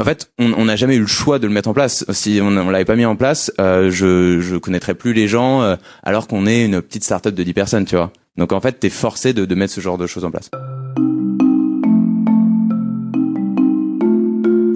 En 0.00 0.04
fait, 0.04 0.30
on 0.38 0.66
n'a 0.66 0.76
jamais 0.76 0.94
eu 0.94 1.00
le 1.00 1.08
choix 1.08 1.40
de 1.40 1.48
le 1.48 1.52
mettre 1.52 1.68
en 1.68 1.74
place. 1.74 2.04
Si 2.12 2.38
on, 2.40 2.56
on 2.56 2.70
l'avait 2.70 2.84
pas 2.84 2.94
mis 2.94 3.04
en 3.04 3.16
place, 3.16 3.50
je 3.58 4.38
je 4.40 4.56
connaîtrais 4.56 4.94
plus 4.94 5.12
les 5.12 5.26
gens, 5.26 5.76
alors 6.04 6.28
qu'on 6.28 6.46
est 6.46 6.66
une 6.66 6.80
petite 6.80 7.02
startup 7.02 7.34
de 7.34 7.42
10 7.42 7.52
personnes, 7.52 7.84
tu 7.84 7.96
vois. 7.96 8.12
Donc 8.36 8.52
en 8.52 8.60
fait, 8.60 8.78
t'es 8.78 8.90
forcé 8.90 9.32
de, 9.32 9.44
de 9.44 9.54
mettre 9.56 9.72
ce 9.72 9.80
genre 9.80 9.98
de 9.98 10.06
choses 10.06 10.24
en 10.24 10.30
place. 10.30 10.50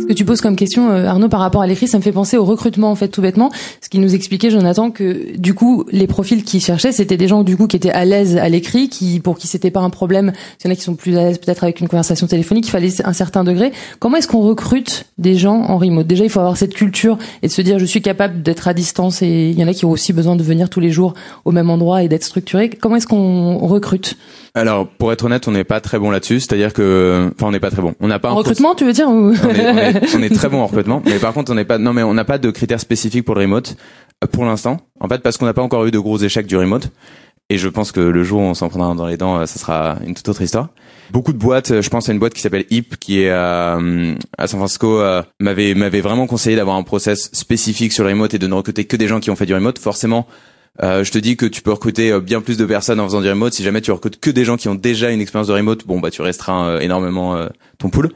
Ce 0.03 0.07
que 0.09 0.15
tu 0.15 0.25
poses 0.25 0.41
comme 0.41 0.57
question, 0.57 0.91
euh, 0.91 1.07
Arnaud, 1.07 1.29
par 1.29 1.39
rapport 1.39 1.63
à 1.63 1.67
l'écrit, 1.69 1.87
ça 1.87 1.97
me 1.97 2.03
fait 2.03 2.11
penser 2.11 2.37
au 2.37 2.45
recrutement, 2.45 2.91
en 2.91 2.97
fait, 2.97 3.07
tout 3.07 3.23
bêtement. 3.23 3.53
Ce 3.81 3.89
qui 3.89 4.01
nous 4.01 4.17
expliquait, 4.17 4.51
Jonathan, 4.51 4.91
que 4.91 5.37
du 5.37 5.55
coup, 5.55 5.85
les 5.93 6.09
profils 6.09 6.43
qu'ils 6.43 6.61
cherchaient, 6.61 6.91
c'était 6.91 7.17
des 7.17 7.29
gens 7.29 7.45
du 7.45 7.57
coup 7.57 7.69
qui 7.69 7.77
étaient 7.77 7.93
à 7.93 8.05
l'aise 8.05 8.37
à 8.37 8.49
l'écrit, 8.49 8.89
qui 8.89 9.21
pour 9.21 9.39
qui 9.39 9.47
c'était 9.47 9.71
pas 9.71 9.79
un 9.81 9.91
problème. 9.91 10.33
Il 10.61 10.67
y 10.67 10.71
en 10.71 10.73
a 10.73 10.77
qui 10.77 10.83
sont 10.83 10.97
plus 10.97 11.17
à 11.17 11.23
l'aise 11.23 11.39
peut-être 11.39 11.63
avec 11.63 11.81
une 11.81 11.87
conversation 11.87 12.27
téléphonique. 12.27 12.67
Il 12.67 12.71
fallait 12.71 12.91
un 13.05 13.13
certain 13.13 13.45
degré. 13.45 13.71
Comment 14.01 14.17
est-ce 14.17 14.27
qu'on 14.27 14.41
recrute 14.41 15.07
des 15.19 15.37
gens 15.37 15.63
en 15.63 15.79
remote? 15.79 16.09
Déjà, 16.09 16.25
il 16.25 16.31
faut 16.31 16.41
avoir 16.41 16.57
cette 16.57 16.75
culture 16.75 17.17
et 17.43 17.47
de 17.47 17.53
se 17.53 17.63
dire, 17.63 17.79
je 17.79 17.85
suis 17.85 18.03
capable 18.03 18.43
d'être 18.43 18.67
à 18.67 18.75
distance. 18.75 19.23
Et 19.23 19.51
il 19.51 19.59
y 19.59 19.63
en 19.63 19.69
a 19.69 19.73
qui 19.73 19.85
ont 19.85 19.91
aussi 19.91 20.13
besoin 20.13 20.35
de 20.35 20.43
venir 20.43 20.69
tous 20.69 20.81
les 20.81 20.91
jours 20.91 21.15
au 21.45 21.53
même 21.53 21.71
endroit 21.71 22.03
et 22.03 22.09
d'être 22.09 22.25
structuré. 22.25 22.71
Comment 22.71 22.97
est-ce 22.97 23.07
qu'on 23.07 23.57
recrute? 23.59 24.17
Alors, 24.55 24.87
pour 24.87 25.13
être 25.13 25.25
honnête, 25.25 25.49
on 25.49 25.53
n'est 25.53 25.65
pas 25.65 25.81
très 25.81 25.99
bon 25.99 26.11
là-dessus. 26.11 26.41
C'est-à-dire 26.41 26.73
que, 26.73 27.31
enfin, 27.35 27.47
on 27.47 27.53
n'est 27.53 27.61
pas 27.61 27.71
très 27.71 27.81
bon. 27.83 27.95
On 28.01 28.09
n'a 28.09 28.19
pas 28.19 28.33
en 28.33 28.35
recrutement, 28.35 28.75
tu 28.75 28.85
veux 28.85 28.93
dire 28.93 29.09
ou... 29.09 29.33
on, 29.33 29.33
est, 29.33 29.67
on, 29.67 29.79
est, 29.79 30.02
très 30.31 30.49
bon 30.49 30.61
en 30.61 30.67
recrutement, 30.67 31.03
mais 31.05 31.19
par 31.19 31.33
contre, 31.33 31.53
on 31.53 31.55
n'est 31.55 31.65
pas. 31.65 31.79
Non, 31.79 31.93
mais 31.93 32.03
on 32.03 32.15
n'a 32.15 32.25
pas 32.25 32.39
de 32.39 32.51
critères 32.51 32.81
spécifiques 32.81 33.25
pour 33.25 33.35
le 33.35 33.43
remote 33.43 33.77
euh, 34.23 34.27
pour 34.27 34.45
l'instant. 34.45 34.79
En 35.01 35.09
fait, 35.09 35.23
parce 35.23 35.37
qu'on 35.37 35.47
n'a 35.47 35.55
pas 35.55 35.63
encore 35.63 35.85
eu 35.87 35.91
de 35.91 35.99
gros 35.99 36.19
échecs 36.19 36.47
du 36.47 36.57
remote. 36.57 36.91
Et 37.51 37.59
je 37.59 37.69
pense 37.69 37.93
que 37.93 38.01
le 38.01 38.25
jour 38.25 38.41
où 38.41 38.45
on 38.45 38.55
s'en 38.55 38.69
prendra 38.69 38.95
dans 38.95 39.07
les 39.07 39.17
dents, 39.17 39.41
euh, 39.41 39.47
ça 39.47 39.59
sera 39.59 39.99
une 40.07 40.15
toute 40.15 40.29
autre 40.29 40.41
histoire. 40.41 40.69
Beaucoup 41.11 41.33
de 41.33 41.39
boîtes, 41.39 41.71
euh, 41.71 41.83
je 41.83 41.91
pense 41.91 42.09
à 42.09 42.13
une 42.13 42.19
boîte 42.19 42.33
qui 42.33 42.41
s'appelle 42.41 42.65
HIP, 42.71 42.97
qui 42.99 43.21
est 43.21 43.31
à, 43.31 43.79
San 44.47 44.59
Francisco, 44.59 45.03
m'avait 45.41 45.75
m'avait 45.75 46.01
vraiment 46.01 46.27
conseillé 46.27 46.57
d'avoir 46.57 46.77
un 46.77 46.83
process 46.83 47.31
spécifique 47.33 47.93
sur 47.93 48.05
le 48.05 48.11
remote 48.11 48.33
et 48.35 48.39
de 48.39 48.47
ne 48.47 48.55
recruter 48.55 48.85
que 48.87 48.97
des 48.97 49.09
gens 49.09 49.21
qui 49.21 49.31
ont 49.31 49.37
fait 49.37 49.47
du 49.47 49.55
remote. 49.55 49.79
Forcément, 49.79 50.27
je 50.81 51.11
te 51.11 51.19
dis 51.19 51.37
que 51.37 51.45
tu 51.45 51.61
peux 51.61 51.73
recruter 51.73 52.19
bien 52.21 52.41
plus 52.41 52.57
de 52.57 52.65
personnes 52.65 53.01
en 53.01 53.05
faisant 53.05 53.21
du 53.21 53.29
remote. 53.29 53.53
Si 53.53 53.63
jamais 53.63 53.83
tu 53.83 53.93
recrutes 53.93 54.19
que 54.19 54.31
des 54.31 54.45
gens 54.45 54.57
qui 54.57 54.69
ont 54.69 54.75
déjà 54.75 55.11
une 55.11 55.21
expérience 55.21 55.49
de 55.49 55.53
remote, 55.53 55.87
bon 55.87 56.01
bah 56.01 56.11
tu 56.11 56.23
restreins 56.23 56.79
énormément 56.79 57.37
ton 57.79 57.91
pool. 57.91 58.13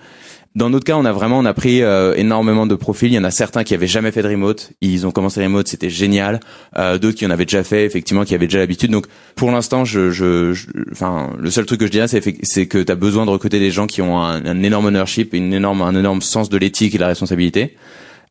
Dans 0.56 0.70
notre 0.70 0.84
cas, 0.84 0.96
on 0.96 1.04
a 1.04 1.12
vraiment 1.12 1.38
on 1.38 1.44
a 1.44 1.54
pris 1.54 1.82
énormément 2.16 2.66
de 2.66 2.74
profils. 2.74 3.12
Il 3.12 3.14
y 3.14 3.18
en 3.18 3.24
a 3.24 3.30
certains 3.30 3.62
qui 3.62 3.74
avaient 3.74 3.86
jamais 3.86 4.10
fait 4.10 4.22
de 4.22 4.28
remote, 4.28 4.72
ils 4.80 5.06
ont 5.06 5.10
commencé 5.10 5.42
remote, 5.42 5.68
c'était 5.68 5.90
génial. 5.90 6.40
D'autres 6.74 7.10
qui 7.10 7.26
en 7.26 7.30
avaient 7.30 7.44
déjà 7.44 7.62
fait, 7.62 7.84
effectivement, 7.84 8.24
qui 8.24 8.34
avaient 8.34 8.46
déjà 8.46 8.60
l'habitude. 8.60 8.90
Donc 8.90 9.06
pour 9.34 9.50
l'instant, 9.50 9.84
je, 9.84 10.10
je, 10.10 10.54
enfin 10.90 11.30
le 11.38 11.50
seul 11.50 11.66
truc 11.66 11.80
que 11.80 11.86
je 11.86 11.90
dirais, 11.92 12.08
c'est 12.08 12.66
que 12.66 12.82
tu 12.82 12.90
as 12.90 12.94
besoin 12.94 13.26
de 13.26 13.30
recruter 13.30 13.60
des 13.60 13.70
gens 13.70 13.86
qui 13.86 14.00
ont 14.00 14.18
un, 14.18 14.44
un 14.46 14.62
énorme 14.62 14.86
ownership, 14.86 15.34
une 15.34 15.52
énorme 15.52 15.82
un 15.82 15.94
énorme 15.94 16.22
sens 16.22 16.48
de 16.48 16.56
l'éthique 16.56 16.94
et 16.94 16.98
de 16.98 17.02
la 17.02 17.08
responsabilité. 17.08 17.76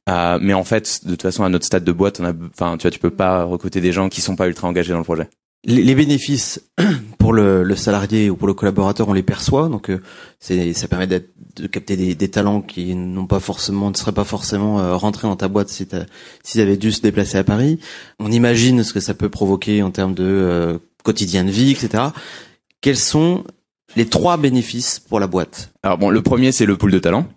Euh, 0.10 0.38
mais 0.42 0.54
en 0.54 0.64
fait, 0.64 1.02
de 1.04 1.12
toute 1.12 1.24
façon, 1.24 1.44
à 1.44 1.50
notre 1.50 1.66
stade 1.66 1.84
de 1.84 1.92
boîte, 1.92 2.20
on 2.20 2.26
a, 2.26 2.34
enfin, 2.54 2.78
tu 2.78 2.84
vois, 2.84 2.92
tu 2.92 3.00
peux 3.00 3.10
pas 3.10 3.44
recruter 3.44 3.82
des 3.82 3.92
gens 3.92 4.10
qui 4.10 4.22
sont 4.22 4.36
pas 4.36 4.48
ultra 4.48 4.68
engagés 4.68 4.92
dans 4.92 5.00
le 5.00 5.04
projet. 5.04 5.28
Les, 5.66 5.96
bénéfices 5.96 6.62
pour 7.18 7.34
le, 7.34 7.64
le, 7.64 7.76
salarié 7.76 8.30
ou 8.30 8.36
pour 8.36 8.48
le 8.48 8.54
collaborateur, 8.54 9.10
on 9.10 9.14
les 9.14 9.24
perçoit, 9.24 9.68
donc 9.68 9.90
euh, 9.90 10.00
c'est, 10.40 10.74
ça 10.74 10.88
permet 10.88 11.08
de 11.08 11.68
capter 11.68 11.98
des, 11.98 12.14
des, 12.14 12.30
talents 12.30 12.62
qui 12.62 12.94
n'ont 12.94 13.26
pas 13.26 13.40
forcément, 13.40 13.90
ne 13.90 13.96
seraient 13.96 14.12
pas 14.12 14.24
forcément 14.24 14.80
euh, 14.80 14.96
rentrés 14.96 15.28
dans 15.28 15.36
ta 15.36 15.48
boîte 15.48 15.70
si 15.70 15.88
s'ils 16.44 16.62
avaient 16.62 16.78
dû 16.78 16.92
se 16.92 17.02
déplacer 17.02 17.38
à 17.38 17.44
Paris. 17.44 17.80
On 18.20 18.32
imagine 18.32 18.84
ce 18.84 18.94
que 18.94 19.00
ça 19.00 19.16
peut 19.16 19.30
provoquer 19.30 19.82
en 19.82 19.92
termes 19.92 20.14
de 20.14 20.24
euh, 20.24 20.78
quotidien 21.04 21.44
de 21.44 21.52
vie, 21.52 21.72
etc. 21.72 22.04
Quels 22.82 22.98
sont 22.98 23.44
les 23.96 24.06
trois 24.06 24.38
bénéfices 24.38 25.00
pour 25.00 25.20
la 25.20 25.28
boîte? 25.28 25.72
Alors 25.82 25.98
bon, 25.98 26.10
le 26.10 26.22
premier 26.22 26.52
c'est 26.52 26.66
le 26.66 26.78
pool 26.78 26.92
de 26.92 27.00
talents. 27.00 27.28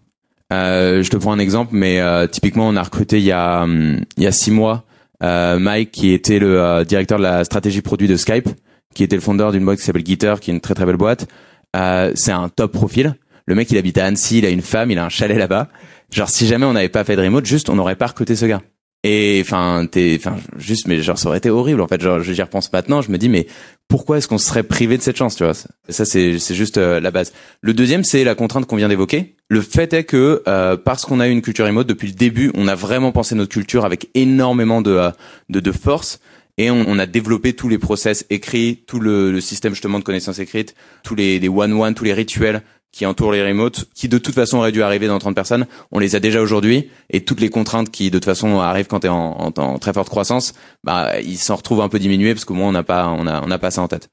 Euh, 0.52 1.02
je 1.02 1.10
te 1.10 1.16
prends 1.16 1.32
un 1.32 1.38
exemple, 1.38 1.70
mais 1.74 2.00
euh, 2.00 2.26
typiquement, 2.26 2.68
on 2.68 2.76
a 2.76 2.82
recruté 2.82 3.18
il 3.18 3.24
y 3.24 3.32
a 3.32 3.62
hum, 3.62 4.00
il 4.16 4.22
y 4.22 4.26
a 4.26 4.32
six 4.32 4.50
mois 4.50 4.84
Mike, 5.20 5.90
qui 5.90 6.12
était 6.12 6.38
le 6.38 6.60
euh, 6.60 6.84
directeur 6.84 7.18
de 7.18 7.24
la 7.24 7.44
stratégie 7.44 7.82
produit 7.82 8.08
de 8.08 8.16
Skype, 8.16 8.48
qui 8.94 9.02
était 9.02 9.16
le 9.16 9.22
fondeur 9.22 9.52
d'une 9.52 9.64
boîte 9.64 9.78
qui 9.78 9.84
s'appelle 9.84 10.06
Gitter, 10.06 10.34
qui 10.40 10.50
est 10.50 10.54
une 10.54 10.60
très 10.60 10.74
très 10.74 10.86
belle 10.86 10.96
boîte. 10.96 11.26
c'est 11.74 12.32
un 12.32 12.48
top 12.48 12.72
profil. 12.72 13.14
Le 13.46 13.54
mec, 13.54 13.70
il 13.70 13.78
habite 13.78 13.96
à 13.96 14.04
Annecy, 14.04 14.38
il 14.38 14.46
a 14.46 14.50
une 14.50 14.60
femme, 14.60 14.90
il 14.90 14.98
a 14.98 15.04
un 15.04 15.08
chalet 15.08 15.38
là-bas. 15.38 15.68
Genre, 16.12 16.28
si 16.28 16.46
jamais 16.46 16.66
on 16.66 16.74
n'avait 16.74 16.88
pas 16.88 17.04
fait 17.04 17.16
de 17.16 17.22
remote, 17.22 17.46
juste, 17.46 17.70
on 17.70 17.76
n'aurait 17.76 17.96
pas 17.96 18.06
recruté 18.06 18.36
ce 18.36 18.46
gars. 18.46 18.60
Et 19.04 19.38
enfin, 19.42 19.86
t'es, 19.90 20.16
enfin, 20.18 20.36
juste, 20.58 20.86
mais 20.86 21.00
genre, 21.02 21.18
ça 21.18 21.28
aurait 21.28 21.38
été 21.38 21.50
horrible. 21.50 21.80
En 21.80 21.88
fait, 21.88 22.00
genre, 22.00 22.20
j'y 22.20 22.42
repense 22.42 22.72
maintenant, 22.72 23.00
je 23.00 23.10
me 23.10 23.18
dis, 23.18 23.28
mais 23.28 23.46
pourquoi 23.88 24.18
est-ce 24.18 24.28
qu'on 24.28 24.38
se 24.38 24.46
serait 24.46 24.62
privé 24.62 24.98
de 24.98 25.02
cette 25.02 25.16
chance, 25.16 25.34
tu 25.34 25.44
vois? 25.44 25.54
Ça, 25.54 26.04
c'est, 26.04 26.38
c'est 26.38 26.54
juste 26.54 26.76
euh, 26.76 27.00
la 27.00 27.10
base. 27.10 27.32
Le 27.62 27.72
deuxième, 27.72 28.04
c'est 28.04 28.22
la 28.22 28.34
contrainte 28.34 28.66
qu'on 28.66 28.76
vient 28.76 28.88
d'évoquer. 28.88 29.34
Le 29.48 29.62
fait 29.62 29.94
est 29.94 30.04
que 30.04 30.42
euh, 30.46 30.76
parce 30.76 31.06
qu'on 31.06 31.20
a 31.20 31.28
eu 31.28 31.30
une 31.30 31.40
culture 31.40 31.64
remote 31.64 31.86
depuis 31.86 32.08
le 32.08 32.14
début, 32.14 32.52
on 32.54 32.68
a 32.68 32.74
vraiment 32.74 33.12
pensé 33.12 33.34
notre 33.34 33.50
culture 33.50 33.86
avec 33.86 34.10
énormément 34.14 34.82
de 34.82 34.90
euh, 34.90 35.10
de, 35.48 35.60
de 35.60 35.72
force. 35.72 36.20
Et 36.58 36.70
on, 36.70 36.84
on, 36.88 36.98
a 36.98 37.06
développé 37.06 37.52
tous 37.52 37.68
les 37.68 37.78
process 37.78 38.26
écrits, 38.30 38.82
tout 38.86 38.98
le, 38.98 39.30
le 39.30 39.40
système 39.40 39.74
justement 39.74 40.00
de 40.00 40.04
connaissances 40.04 40.40
écrites, 40.40 40.74
tous 41.04 41.14
les, 41.14 41.38
les 41.38 41.48
one-one, 41.48 41.94
tous 41.94 42.02
les 42.02 42.12
rituels 42.12 42.62
qui 42.92 43.06
entourent 43.06 43.32
les 43.32 43.46
remotes, 43.46 43.86
qui 43.94 44.08
de 44.08 44.18
toute 44.18 44.34
façon 44.34 44.58
auraient 44.58 44.72
dû 44.72 44.82
arriver 44.82 45.06
dans 45.06 45.18
30 45.18 45.34
personnes, 45.34 45.66
on 45.92 45.98
les 45.98 46.16
a 46.16 46.20
déjà 46.20 46.40
aujourd'hui, 46.40 46.90
et 47.10 47.20
toutes 47.20 47.40
les 47.40 47.50
contraintes 47.50 47.90
qui 47.90 48.10
de 48.10 48.18
toute 48.18 48.24
façon 48.24 48.60
arrivent 48.60 48.86
quand 48.86 49.00
tu 49.00 49.06
es 49.06 49.10
en, 49.10 49.52
en, 49.56 49.78
très 49.78 49.92
forte 49.92 50.08
croissance, 50.08 50.54
bah 50.84 51.20
ils 51.20 51.38
s'en 51.38 51.56
retrouvent 51.56 51.82
un 51.82 51.88
peu 51.88 51.98
diminués 51.98 52.34
parce 52.34 52.44
qu'au 52.44 52.54
moins 52.54 52.68
on 52.68 52.72
n'a 52.72 52.82
pas 52.82 53.08
on 53.08 53.26
a 53.26 53.42
on 53.42 53.46
n'a 53.46 53.58
pas 53.58 53.70
ça 53.70 53.82
en 53.82 53.88
tête. 53.88 54.10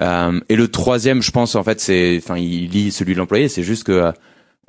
Euh, 0.00 0.40
et 0.48 0.56
le 0.56 0.68
troisième, 0.68 1.22
je 1.22 1.30
pense 1.30 1.54
en 1.54 1.62
fait, 1.62 1.80
c'est, 1.80 2.18
enfin, 2.22 2.38
il 2.38 2.70
lit 2.70 2.92
celui 2.92 3.14
de 3.14 3.18
l'employé, 3.18 3.48
c'est 3.48 3.62
juste 3.62 3.84
que 3.84 3.92
euh, 3.92 4.12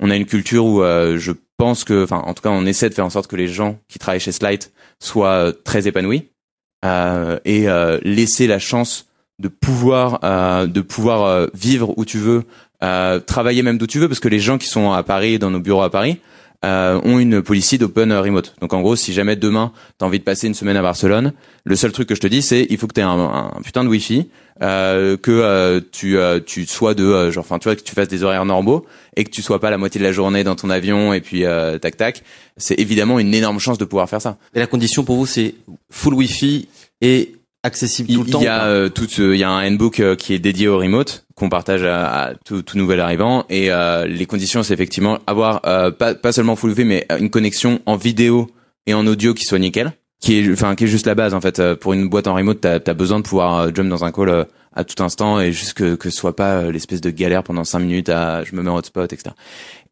on 0.00 0.10
a 0.10 0.16
une 0.16 0.26
culture 0.26 0.66
où 0.66 0.82
euh, 0.82 1.18
je 1.18 1.32
pense 1.56 1.84
que, 1.84 2.04
enfin, 2.04 2.18
en 2.18 2.34
tout 2.34 2.42
cas, 2.42 2.50
on 2.50 2.66
essaie 2.66 2.88
de 2.88 2.94
faire 2.94 3.06
en 3.06 3.10
sorte 3.10 3.28
que 3.28 3.36
les 3.36 3.48
gens 3.48 3.78
qui 3.88 3.98
travaillent 3.98 4.20
chez 4.20 4.32
Slide 4.32 4.64
soient 5.00 5.48
euh, 5.48 5.52
très 5.52 5.88
épanouis 5.88 6.30
et 7.44 7.66
laisser 8.02 8.46
la 8.46 8.58
chance 8.58 9.06
de 9.38 9.48
pouvoir 9.48 10.20
de 10.68 10.80
pouvoir 10.82 11.48
vivre 11.54 11.94
où 11.96 12.04
tu 12.04 12.18
veux 12.18 12.44
euh, 12.82 13.20
travailler 13.20 13.62
même 13.62 13.78
d'où 13.78 13.86
tu 13.86 13.98
veux, 13.98 14.08
parce 14.08 14.20
que 14.20 14.28
les 14.28 14.40
gens 14.40 14.58
qui 14.58 14.66
sont 14.66 14.92
à 14.92 15.02
Paris, 15.02 15.38
dans 15.38 15.50
nos 15.50 15.60
bureaux 15.60 15.82
à 15.82 15.90
Paris, 15.90 16.18
euh, 16.64 16.98
ont 17.04 17.18
une 17.18 17.42
policy 17.42 17.76
d'open 17.78 18.12
remote. 18.12 18.54
Donc 18.60 18.72
en 18.72 18.80
gros, 18.80 18.96
si 18.96 19.12
jamais 19.12 19.36
demain 19.36 19.72
t'as 19.98 20.06
envie 20.06 20.18
de 20.18 20.24
passer 20.24 20.46
une 20.46 20.54
semaine 20.54 20.76
à 20.76 20.82
Barcelone, 20.82 21.32
le 21.64 21.76
seul 21.76 21.92
truc 21.92 22.08
que 22.08 22.14
je 22.14 22.20
te 22.20 22.26
dis, 22.26 22.42
c'est 22.42 22.66
il 22.70 22.78
faut 22.78 22.86
que 22.86 22.94
t'aies 22.94 23.02
un, 23.02 23.18
un 23.18 23.60
putain 23.62 23.84
de 23.84 23.88
wifi, 23.88 24.28
euh, 24.62 25.16
que 25.16 25.30
euh, 25.30 25.80
tu 25.92 26.16
euh, 26.16 26.40
tu 26.44 26.64
sois 26.66 26.94
de 26.94 27.04
euh, 27.04 27.30
genre, 27.32 27.44
enfin 27.44 27.58
tu 27.58 27.64
vois 27.68 27.76
que 27.76 27.82
tu 27.82 27.92
fasses 27.92 28.08
des 28.08 28.22
horaires 28.22 28.44
normaux 28.44 28.86
et 29.16 29.24
que 29.24 29.30
tu 29.30 29.42
sois 29.42 29.60
pas 29.60 29.70
la 29.70 29.78
moitié 29.78 29.98
de 29.98 30.04
la 30.04 30.12
journée 30.12 30.44
dans 30.44 30.54
ton 30.54 30.70
avion 30.70 31.12
et 31.12 31.20
puis 31.20 31.44
tac 31.80 31.96
tac. 31.96 32.22
C'est 32.56 32.78
évidemment 32.78 33.18
une 33.18 33.34
énorme 33.34 33.58
chance 33.58 33.78
de 33.78 33.84
pouvoir 33.84 34.08
faire 34.08 34.22
ça. 34.22 34.38
Et 34.54 34.58
la 34.58 34.66
condition 34.66 35.04
pour 35.04 35.16
vous, 35.16 35.26
c'est 35.26 35.54
full 35.90 36.14
wifi 36.14 36.68
et 37.00 37.34
accessible 37.64 38.12
tout 38.12 38.22
le 38.22 38.30
temps. 38.30 38.40
Il 38.40 38.44
y 38.44 38.48
a 38.48 38.66
euh, 38.66 38.88
tout, 38.88 39.08
il 39.18 39.36
y 39.36 39.42
a 39.42 39.50
un 39.50 39.66
handbook 39.66 39.98
euh, 39.98 40.14
qui 40.14 40.34
est 40.34 40.38
dédié 40.38 40.68
au 40.68 40.78
remote 40.78 41.26
qu'on 41.34 41.48
partage 41.48 41.82
à, 41.82 42.26
à 42.26 42.34
tout, 42.34 42.62
tout, 42.62 42.78
nouvel 42.78 43.00
arrivant 43.00 43.44
et 43.48 43.72
euh, 43.72 44.06
les 44.06 44.26
conditions 44.26 44.62
c'est 44.62 44.74
effectivement 44.74 45.18
avoir 45.26 45.62
euh, 45.66 45.90
pas, 45.90 46.14
pas 46.14 46.30
seulement 46.30 46.54
full 46.54 46.72
V 46.72 46.84
mais 46.84 47.06
une 47.18 47.30
connexion 47.30 47.80
en 47.86 47.96
vidéo 47.96 48.48
et 48.86 48.94
en 48.94 49.06
audio 49.06 49.34
qui 49.34 49.44
soit 49.44 49.58
nickel, 49.58 49.92
qui 50.20 50.38
est 50.38 50.52
enfin 50.52 50.76
qui 50.76 50.84
est 50.84 50.88
juste 50.88 51.06
la 51.06 51.16
base 51.16 51.34
en 51.34 51.40
fait 51.40 51.74
pour 51.74 51.94
une 51.94 52.08
boîte 52.08 52.28
en 52.28 52.34
remote 52.34 52.60
t'as 52.60 52.78
as 52.86 52.94
besoin 52.94 53.18
de 53.18 53.24
pouvoir 53.24 53.74
jump 53.74 53.88
dans 53.88 54.04
un 54.04 54.12
call 54.12 54.46
à 54.76 54.84
tout 54.84 55.02
instant 55.02 55.40
et 55.40 55.50
juste 55.50 55.72
que 55.72 55.96
que 55.96 56.10
ce 56.10 56.16
soit 56.16 56.36
pas 56.36 56.70
l'espèce 56.70 57.00
de 57.00 57.10
galère 57.10 57.42
pendant 57.42 57.64
cinq 57.64 57.80
minutes 57.80 58.10
à 58.10 58.44
je 58.44 58.54
me 58.54 58.62
mets 58.62 58.70
en 58.70 58.76
hotspot 58.76 59.12
etc. 59.12 59.34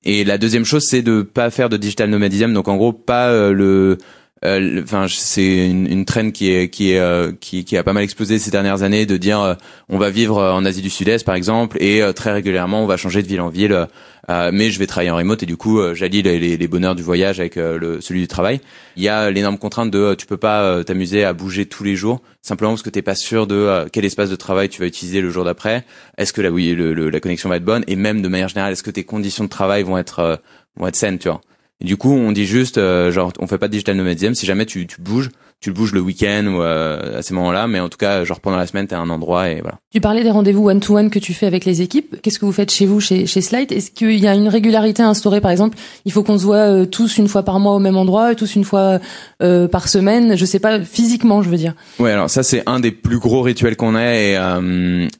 Et 0.05 0.25
la 0.25 0.38
deuxième 0.38 0.64
chose 0.64 0.85
c'est 0.87 1.02
de 1.02 1.23
pas 1.23 1.50
faire 1.50 1.71
de 1.71 1.76
digital 1.76 2.11
nomadism 2.11 2.52
donc 2.52 2.69
en 2.69 2.76
gros 2.76 2.93
pas 2.93 3.33
le 3.50 3.64
euh, 3.64 3.97
enfin 4.44 5.06
c'est 5.08 5.68
une, 5.68 5.87
une 5.87 6.04
traîne 6.04 6.32
qui 6.32 6.52
est 6.52 6.68
qui 6.68 6.92
est 6.92 6.99
euh, 6.99 7.32
qui, 7.40 7.64
qui 7.64 7.76
a 7.76 7.84
pas 7.84 7.92
mal 7.92 8.02
explosé 8.02 8.38
ces 8.38 8.50
dernières 8.50 8.82
années 8.82 9.06
de 9.06 9.16
dire 9.16 9.40
euh, 9.40 9.54
on 9.88 9.99
va 9.99 10.11
vivre 10.11 10.42
en 10.42 10.64
Asie 10.64 10.82
du 10.82 10.90
Sud-Est 10.90 11.25
par 11.25 11.37
exemple 11.37 11.76
et 11.80 12.02
très 12.14 12.32
régulièrement 12.32 12.82
on 12.82 12.87
va 12.87 12.96
changer 12.96 13.22
de 13.22 13.28
ville 13.28 13.40
en 13.40 13.49
ville 13.49 13.87
mais 14.28 14.70
je 14.70 14.78
vais 14.78 14.87
travailler 14.87 15.11
en 15.11 15.16
remote 15.16 15.42
et 15.42 15.46
du 15.46 15.56
coup 15.56 15.80
j'allie 15.94 16.22
les, 16.22 16.56
les, 16.56 16.68
bonheurs 16.68 16.94
du 16.94 17.02
voyage 17.02 17.38
avec 17.38 17.56
le, 17.56 18.00
celui 18.00 18.20
du 18.20 18.28
travail. 18.28 18.61
Il 18.96 19.02
y 19.02 19.08
a 19.08 19.30
l'énorme 19.30 19.58
contrainte 19.58 19.90
de 19.90 20.14
tu 20.14 20.26
peux 20.26 20.37
pas 20.37 20.82
t'amuser 20.84 21.25
à 21.25 21.32
bouger 21.34 21.66
tous 21.66 21.84
les 21.84 21.96
jours 21.96 22.22
simplement 22.40 22.72
parce 22.72 22.82
que 22.82 22.88
t'es 22.90 23.02
pas 23.02 23.14
sûr 23.14 23.46
de 23.46 23.87
quel 23.92 24.04
espace 24.04 24.30
de 24.30 24.37
travail 24.37 24.68
tu 24.68 24.80
vas 24.80 24.87
utiliser 24.87 25.20
le 25.20 25.30
jour 25.30 25.44
d'après. 25.44 25.84
Est-ce 26.16 26.32
que 26.32 26.40
la 26.40 26.50
oui 26.50 26.75
le, 26.75 27.11
la 27.11 27.20
connexion 27.20 27.49
va 27.49 27.56
être 27.56 27.64
bonne? 27.64 27.84
Et 27.88 27.96
même 27.96 28.22
de 28.22 28.28
manière 28.28 28.49
générale 28.49 28.72
est-ce 28.72 28.82
que 28.82 28.90
tes 28.90 29.04
conditions 29.04 29.44
de 29.44 29.50
travail 29.50 29.82
vont 29.82 29.99
être 29.99 30.40
vont 30.76 30.87
être 30.87 30.96
saines 30.96 31.18
tu 31.18 31.28
vois? 31.28 31.40
Du 31.83 31.97
coup, 31.97 32.12
on 32.12 32.33
dit 32.33 32.47
juste, 32.47 32.79
euh, 32.79 33.11
genre, 33.11 33.33
on 33.39 33.47
fait 33.47 33.59
pas 33.59 33.69
de 33.69 33.73
digital 33.73 33.97
nomadism. 33.97 34.35
Si 34.35 34.47
jamais 34.47 34.67
tu, 34.67 34.87
tu 34.87 35.01
bouges, 35.01 35.31
tu 35.62 35.71
le 35.71 35.75
bouges 35.75 35.93
le 35.93 36.01
week-end 36.01 36.45
ou 36.47 36.61
euh, 36.61 37.19
à 37.19 37.23
ces 37.23 37.35
moments-là, 37.35 37.69
mais 37.69 37.79
en 37.79 37.89
tout 37.89 37.97
cas, 37.97 38.25
genre 38.25 38.41
pendant 38.41 38.57
la 38.57 38.67
semaine, 38.67 38.89
t'es 38.89 38.97
à 38.97 38.99
un 38.99 39.09
endroit 39.09 39.49
et 39.49 39.61
voilà. 39.61 39.79
Tu 39.93 40.01
parlais 40.01 40.25
des 40.25 40.31
rendez-vous 40.31 40.69
one-to-one 40.69 41.09
que 41.09 41.21
tu 41.21 41.35
fais 41.35 41.47
avec 41.47 41.65
les 41.65 41.83
équipes. 41.83 42.21
Qu'est-ce 42.21 42.41
que 42.41 42.45
vous 42.45 42.53
faites 42.53 42.73
chez 42.73 42.85
vous, 42.85 42.99
chez, 42.99 43.27
chez 43.27 43.41
Slide? 43.41 43.71
Est-ce 43.71 43.93
qu'il 43.93 44.19
y 44.19 44.27
a 44.27 44.35
une 44.35 44.49
régularité 44.49 45.05
instaurée, 45.05 45.41
par 45.41 45.53
exemple 45.53 45.79
Il 46.05 46.11
faut 46.11 46.25
qu'on 46.25 46.37
se 46.37 46.45
voit 46.45 46.57
euh, 46.57 46.85
tous 46.85 47.17
une 47.17 47.29
fois 47.29 47.45
par 47.45 47.61
mois 47.61 47.77
au 47.77 47.79
même 47.79 47.97
endroit, 47.97 48.35
tous 48.35 48.57
une 48.57 48.65
fois 48.65 48.99
euh, 49.41 49.69
par 49.69 49.87
semaine. 49.87 50.37
Je 50.37 50.45
sais 50.45 50.59
pas 50.59 50.81
physiquement, 50.81 51.43
je 51.43 51.49
veux 51.49 51.57
dire. 51.57 51.75
Ouais, 52.01 52.11
alors 52.11 52.29
ça 52.29 52.43
c'est 52.43 52.65
un 52.67 52.81
des 52.81 52.91
plus 52.91 53.21
gros 53.21 53.43
rituels 53.43 53.77
qu'on 53.77 53.95
a 53.95 54.15
et 54.15 54.37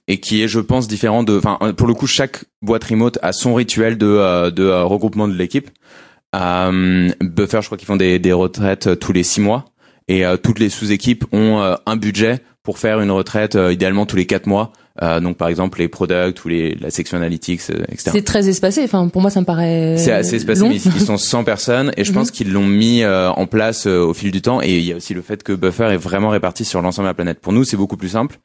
et 0.09 0.19
qui 0.19 0.43
est, 0.43 0.49
je 0.49 0.59
pense, 0.59 0.89
différent 0.89 1.23
de. 1.23 1.39
Enfin, 1.39 1.59
pour 1.77 1.87
le 1.87 1.95
coup, 1.95 2.09
chaque 2.09 2.45
boîte 2.63 2.83
remote 2.83 3.19
a 3.23 3.33
son 3.33 3.55
rituel 3.55 3.97
de 3.97 4.51
de 4.51 4.69
regroupement 4.83 5.29
de 5.29 5.35
l'équipe. 5.35 5.71
Euh, 6.35 7.11
Buffer, 7.21 7.61
je 7.61 7.67
crois 7.67 7.79
qu'ils 7.79 7.87
font 7.87 7.97
des, 7.97 8.19
des, 8.19 8.33
retraites 8.33 8.87
euh, 8.87 8.95
tous 8.95 9.13
les 9.13 9.23
six 9.23 9.41
mois. 9.41 9.67
Et 10.09 10.25
euh, 10.25 10.37
toutes 10.37 10.59
les 10.59 10.69
sous-équipes 10.69 11.25
ont 11.33 11.61
euh, 11.61 11.75
un 11.87 11.97
budget 11.97 12.41
pour 12.63 12.79
faire 12.79 13.01
une 13.01 13.11
retraite 13.11 13.59
idéalement 13.71 14.07
tous 14.07 14.15
les 14.15 14.27
quatre 14.27 14.47
mois. 14.47 14.71
donc 15.21 15.37
par 15.37 15.49
exemple 15.49 15.81
les 15.81 15.89
products 15.89 16.45
ou 16.45 16.49
les, 16.49 16.77
la 16.77 16.91
section 16.91 17.17
analytics, 17.17 17.61
etc. 17.89 18.11
C'est 18.13 18.25
très 18.25 18.49
espacé. 18.49 18.85
Enfin 18.85 19.09
pour 19.09 19.21
moi 19.21 19.33
ça 19.33 19.41
me 19.41 19.45
paraît. 19.45 19.97
C'est 19.99 20.13
assez 20.13 20.37
espacé. 20.37 20.69
Mais 20.69 20.77
ils 20.77 21.01
sont 21.01 21.17
100 21.17 21.43
personnes 21.43 21.91
et 21.97 22.05
je 22.05 22.13
pense 22.13 22.29
mhm. 22.29 22.33
qu'ils 22.33 22.53
l'ont 22.53 22.69
mis 22.69 23.05
en 23.05 23.47
place 23.49 23.87
au 23.87 24.15
fil 24.15 24.31
du 24.31 24.43
temps. 24.43 24.63
Et 24.63 24.79
il 24.79 24.85
y 24.85 24.93
a 24.93 24.97
aussi 24.97 25.13
le 25.13 25.23
fait 25.23 25.43
que 25.43 25.53
Buffer 25.53 25.87
est 25.87 25.97
vraiment 25.97 26.29
réparti 26.29 26.65
sur 26.65 26.83
l'ensemble 26.83 27.07
de 27.07 27.11
la 27.11 27.15
planète. 27.15 27.41
Pour 27.41 27.53
nous 27.53 27.65
c'est 27.65 27.77
beaucoup 27.77 27.97
plus 27.97 28.11
simple. 28.11 28.39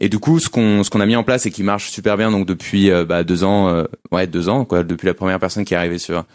Et 0.00 0.10
du 0.10 0.18
coup, 0.18 0.38
ce 0.38 0.50
qu'on 0.50 0.84
ce 0.84 0.90
qu'on 0.90 1.00
a 1.00 1.06
mis 1.06 1.16
en 1.16 1.24
place 1.24 1.46
et 1.46 1.50
qui 1.50 1.62
marche 1.62 1.88
super 1.88 2.18
bien, 2.18 2.30
donc 2.30 2.46
depuis 2.46 2.90
bah, 3.08 3.24
deux 3.24 3.42
ans, 3.42 3.86
ouais 4.12 4.26
deux 4.26 4.50
ans, 4.50 4.66
quoi, 4.66 4.82
depuis 4.82 5.06
la 5.06 5.14
première 5.14 5.38
personne 5.38 5.64
qui 5.64 5.72
est 5.72 5.78
arrivée 5.78 5.96
sur 5.96 6.26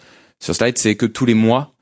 sur 0.41 0.55
Slide, 0.55 0.77
c'est 0.77 0.95
que 0.95 1.05
tous 1.05 1.25
les 1.25 1.35
mois, 1.35 1.73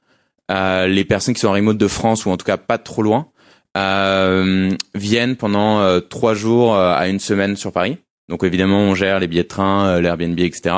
euh, 0.51 0.85
les 0.87 1.05
personnes 1.05 1.33
qui 1.33 1.39
sont 1.39 1.47
en 1.47 1.53
remote 1.53 1.77
de 1.77 1.87
France 1.87 2.25
ou 2.25 2.29
en 2.29 2.37
tout 2.37 2.45
cas 2.45 2.57
pas 2.57 2.77
trop 2.77 3.01
loin 3.01 3.29
euh, 3.77 4.71
viennent 4.93 5.37
pendant 5.37 5.79
euh, 5.79 6.01
trois 6.01 6.33
jours 6.33 6.75
euh, 6.75 6.93
à 6.93 7.07
une 7.07 7.19
semaine 7.19 7.55
sur 7.55 7.71
Paris. 7.71 7.97
Donc 8.27 8.43
évidemment, 8.43 8.79
on 8.79 8.95
gère 8.95 9.19
les 9.19 9.27
billets 9.27 9.43
de 9.43 9.47
train, 9.47 9.87
euh, 9.87 10.01
l'Airbnb, 10.01 10.37
etc. 10.39 10.75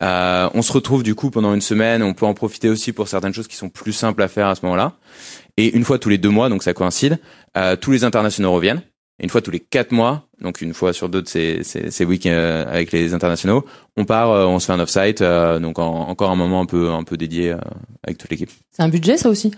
on 0.00 0.62
se 0.62 0.72
retrouve 0.72 1.02
du 1.02 1.14
coup 1.14 1.30
pendant 1.30 1.54
une 1.54 1.62
semaine. 1.62 2.02
On 2.02 2.12
peut 2.12 2.26
en 2.26 2.34
profiter 2.34 2.68
aussi 2.68 2.92
pour 2.92 3.08
certaines 3.08 3.32
choses 3.32 3.48
qui 3.48 3.56
sont 3.56 3.70
plus 3.70 3.92
simples 3.92 4.22
à 4.22 4.28
faire 4.28 4.48
à 4.48 4.54
ce 4.54 4.60
moment-là. 4.66 4.92
Et 5.56 5.74
une 5.74 5.84
fois 5.84 5.98
tous 5.98 6.10
les 6.10 6.18
deux 6.18 6.28
mois, 6.28 6.50
donc 6.50 6.62
ça 6.62 6.74
coïncide, 6.74 7.18
tous 7.80 7.92
les 7.92 8.04
internationaux 8.04 8.52
reviennent 8.52 8.82
une 9.18 9.30
fois 9.30 9.40
tous 9.40 9.50
les 9.50 9.60
quatre 9.60 9.92
mois, 9.92 10.28
donc 10.40 10.60
une 10.60 10.74
fois 10.74 10.92
sur 10.92 11.08
deux 11.08 11.22
de 11.22 11.28
ces, 11.28 11.62
ces, 11.64 11.90
ces 11.90 12.04
week 12.04 12.26
euh, 12.26 12.66
avec 12.68 12.92
les 12.92 13.14
internationaux, 13.14 13.64
on 13.96 14.04
part, 14.04 14.30
euh, 14.30 14.44
on 14.44 14.58
se 14.58 14.66
fait 14.66 14.72
un 14.72 14.80
off-site, 14.80 15.22
euh, 15.22 15.58
donc 15.58 15.78
encore 15.78 16.30
un 16.30 16.36
moment 16.36 16.60
un 16.60 16.66
peu 16.66 16.90
un 16.90 17.02
peu 17.02 17.16
dédié 17.16 17.54
avec 18.02 18.18
toute 18.18 18.30
l'équipe. 18.30 18.50
C'est 18.70 18.82
un 18.82 18.88
budget 18.88 19.16
ça 19.16 19.30
aussi? 19.30 19.52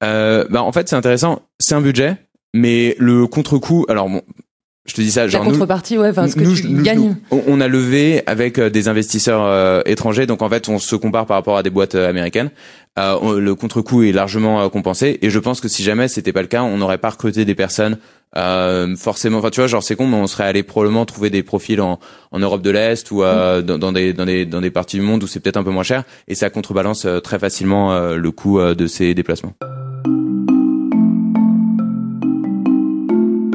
Bah 0.00 0.62
en 0.62 0.72
fait 0.72 0.88
c'est 0.88 0.96
intéressant, 0.96 1.42
c'est 1.60 1.74
un 1.74 1.80
budget, 1.80 2.16
mais 2.54 2.96
le 2.98 3.26
contre-coup, 3.26 3.86
alors 3.88 4.08
bon, 4.08 4.22
je 4.84 4.94
te 4.94 5.00
dis 5.00 5.12
ça, 5.12 5.28
genre 5.28 5.44
la 5.44 5.50
contrepartie, 5.50 5.96
ouais, 5.98 6.08
enfin 6.08 6.26
ce 6.28 6.34
que 6.34 6.60
tu 6.60 6.82
gagnes. 6.82 7.16
on 7.30 7.60
a 7.60 7.68
levé 7.68 8.22
avec 8.26 8.58
des 8.58 8.88
investisseurs 8.88 9.86
étrangers, 9.86 10.26
donc 10.26 10.42
en 10.42 10.48
fait 10.48 10.68
on 10.68 10.78
se 10.78 10.96
compare 10.96 11.26
par 11.26 11.36
rapport 11.36 11.56
à 11.56 11.62
des 11.62 11.70
boîtes 11.70 11.94
américaines. 11.94 12.50
le 12.96 13.52
contre-coup 13.52 14.02
est 14.02 14.12
largement 14.12 14.68
compensé, 14.70 15.18
et 15.22 15.30
je 15.30 15.38
pense 15.38 15.60
que 15.60 15.68
si 15.68 15.82
jamais 15.82 16.08
c'était 16.08 16.32
pas 16.32 16.42
le 16.42 16.48
cas, 16.48 16.62
on 16.62 16.78
n'aurait 16.78 16.98
pas 16.98 17.10
recruté 17.10 17.44
des 17.44 17.54
personnes 17.54 17.98
euh, 18.36 18.96
forcément 18.96 19.38
enfin 19.38 19.50
tu 19.50 19.60
vois 19.60 19.66
genre 19.66 19.82
c'est 19.82 19.94
con 19.94 20.06
mais 20.06 20.16
on 20.16 20.26
serait 20.26 20.44
allé 20.44 20.62
probablement 20.62 21.04
trouver 21.04 21.28
des 21.28 21.42
profils 21.42 21.80
en, 21.80 21.98
en 22.30 22.38
Europe 22.38 22.62
de 22.62 22.70
l'Est 22.70 23.10
ou 23.10 23.22
euh, 23.22 23.60
mm. 23.60 23.62
dans, 23.62 23.78
dans, 23.78 23.92
des 23.92 24.12
dans 24.14 24.24
des 24.24 24.46
dans 24.46 24.60
des 24.60 24.70
parties 24.70 24.96
du 24.96 25.02
monde 25.02 25.22
où 25.22 25.26
c'est 25.26 25.40
peut-être 25.40 25.58
un 25.58 25.64
peu 25.64 25.70
moins 25.70 25.82
cher 25.82 26.04
et 26.28 26.34
ça 26.34 26.48
contrebalance 26.48 27.04
euh, 27.04 27.20
très 27.20 27.38
facilement 27.38 27.92
euh, 27.92 28.16
le 28.16 28.30
coût 28.30 28.58
de 28.62 28.86
ces 28.86 29.14
déplacements. 29.14 29.54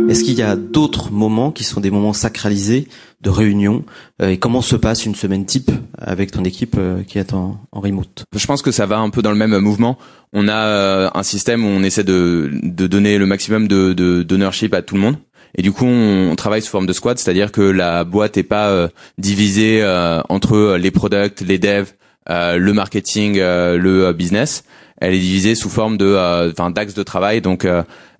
Est-ce 0.09 0.23
qu'il 0.23 0.35
y 0.35 0.41
a 0.41 0.55
d'autres 0.55 1.11
moments 1.11 1.51
qui 1.51 1.65
sont 1.65 1.81
des 1.81 1.91
moments 1.91 2.13
sacralisés 2.13 2.87
de 3.21 3.29
réunion 3.29 3.83
euh, 4.21 4.29
Et 4.29 4.37
comment 4.37 4.61
se 4.61 4.77
passe 4.77 5.05
une 5.05 5.15
semaine 5.15 5.45
type 5.45 5.69
avec 5.97 6.31
ton 6.31 6.45
équipe 6.45 6.75
euh, 6.77 7.03
qui 7.03 7.19
est 7.19 7.33
en, 7.33 7.59
remote? 7.73 8.23
Je 8.33 8.47
pense 8.47 8.61
que 8.61 8.71
ça 8.71 8.85
va 8.85 8.99
un 8.99 9.09
peu 9.09 9.21
dans 9.21 9.31
le 9.31 9.37
même 9.37 9.57
mouvement. 9.57 9.97
On 10.31 10.47
a 10.47 10.55
euh, 10.55 11.09
un 11.13 11.23
système 11.23 11.65
où 11.65 11.67
on 11.67 11.83
essaie 11.83 12.05
de, 12.05 12.49
de 12.63 12.87
donner 12.87 13.17
le 13.17 13.25
maximum 13.25 13.67
de, 13.67 13.91
de 13.91 14.23
d'ownership 14.23 14.73
à 14.73 14.81
tout 14.81 14.95
le 14.95 15.01
monde. 15.01 15.17
Et 15.55 15.61
du 15.61 15.73
coup, 15.73 15.85
on, 15.85 16.35
travaille 16.37 16.61
sous 16.61 16.71
forme 16.71 16.85
de 16.85 16.93
squad, 16.93 17.17
c'est-à-dire 17.17 17.51
que 17.51 17.61
la 17.61 18.03
boîte 18.03 18.37
est 18.37 18.43
pas 18.43 18.89
divisée 19.17 19.83
entre 20.29 20.75
les 20.75 20.91
products, 20.91 21.41
les 21.41 21.57
devs, 21.57 21.93
le 22.29 22.71
marketing, 22.73 23.37
le 23.39 24.11
business. 24.11 24.65
Elle 24.99 25.15
est 25.15 25.19
divisée 25.19 25.55
sous 25.55 25.69
forme 25.69 25.97
de, 25.97 26.51
enfin, 26.51 26.69
d'axes 26.69 26.93
de 26.93 27.01
travail. 27.01 27.41
Donc 27.41 27.65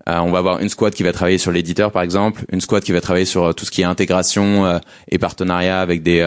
on 0.08 0.30
va 0.30 0.38
avoir 0.38 0.60
une 0.60 0.70
squad 0.70 0.94
qui 0.94 1.02
va 1.02 1.12
travailler 1.12 1.38
sur 1.38 1.52
l'éditeur 1.52 1.92
par 1.92 2.02
exemple, 2.02 2.44
une 2.50 2.60
squad 2.60 2.82
qui 2.82 2.92
va 2.92 3.00
travailler 3.00 3.26
sur 3.26 3.54
tout 3.54 3.64
ce 3.64 3.70
qui 3.70 3.82
est 3.82 3.84
intégration 3.84 4.80
et 5.08 5.18
partenariat 5.18 5.80
avec 5.80 6.02
des 6.02 6.26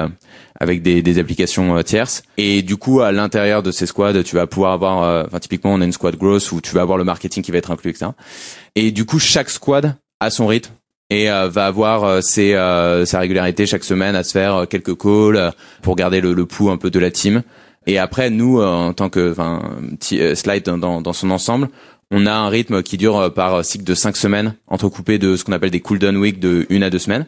avec 0.60 0.84
des, 0.84 1.18
applications 1.18 1.82
tierces. 1.82 2.22
Et 2.38 2.62
du 2.62 2.78
coup, 2.78 3.02
à 3.02 3.12
l'intérieur 3.12 3.64
de 3.64 3.72
ces 3.72 3.88
squads, 3.88 4.24
tu 4.24 4.36
vas 4.36 4.46
pouvoir 4.46 4.74
avoir, 4.74 5.26
enfin 5.26 5.40
typiquement, 5.40 5.74
on 5.74 5.82
a 5.82 5.86
une 5.86 5.92
squad 5.92 6.16
growth 6.16 6.52
où 6.52 6.62
tu 6.62 6.76
vas 6.76 6.82
avoir 6.82 7.00
le 7.00 7.04
marketing 7.04 7.42
qui 7.42 7.52
va 7.52 7.58
être 7.58 7.72
inclus, 7.72 7.90
etc. 7.90 8.12
Et 8.76 8.92
du 8.92 9.06
coup, 9.06 9.18
chaque 9.18 9.50
squad 9.50 9.96
a 10.20 10.30
son 10.30 10.46
rythme 10.46 10.72
et 11.12 11.30
euh, 11.30 11.50
va 11.50 11.68
avoir 11.68 12.06
euh, 12.06 12.22
euh, 12.38 13.06
sa 13.06 13.20
régularité 13.20 13.66
chaque 13.66 13.84
semaine 13.84 14.16
à 14.16 14.24
se 14.24 14.32
faire 14.32 14.66
quelques 14.70 14.98
calls 14.98 15.52
pour 15.82 15.96
garder 15.98 16.22
le, 16.22 16.34
le 16.34 16.46
pouls 16.46 16.72
un 16.72 16.78
peu 16.78 16.90
de 16.90 17.00
la 17.00 17.12
team. 17.12 17.44
Et 17.86 18.00
après, 18.00 18.30
nous, 18.30 18.62
en 18.62 18.94
tant 18.94 19.10
que 19.10 19.36
slide 20.36 20.64
dans 20.64 21.14
son 21.14 21.32
ensemble, 21.32 21.68
on 22.12 22.26
a 22.26 22.34
un 22.34 22.50
rythme 22.50 22.84
qui 22.84 22.98
dure 22.98 23.34
par 23.34 23.64
cycle 23.66 23.86
de 23.86 23.96
cinq 23.96 24.18
semaines, 24.18 24.56
entrecoupé 24.68 25.18
de 25.18 25.36
ce 25.36 25.44
qu'on 25.44 25.54
appelle 25.54 25.72
des 25.72 25.80
cooldown 25.80 26.18
week 26.18 26.40
de 26.40 26.68
une 26.70 26.84
à 26.84 26.90
deux 26.90 27.00
semaines. 27.00 27.26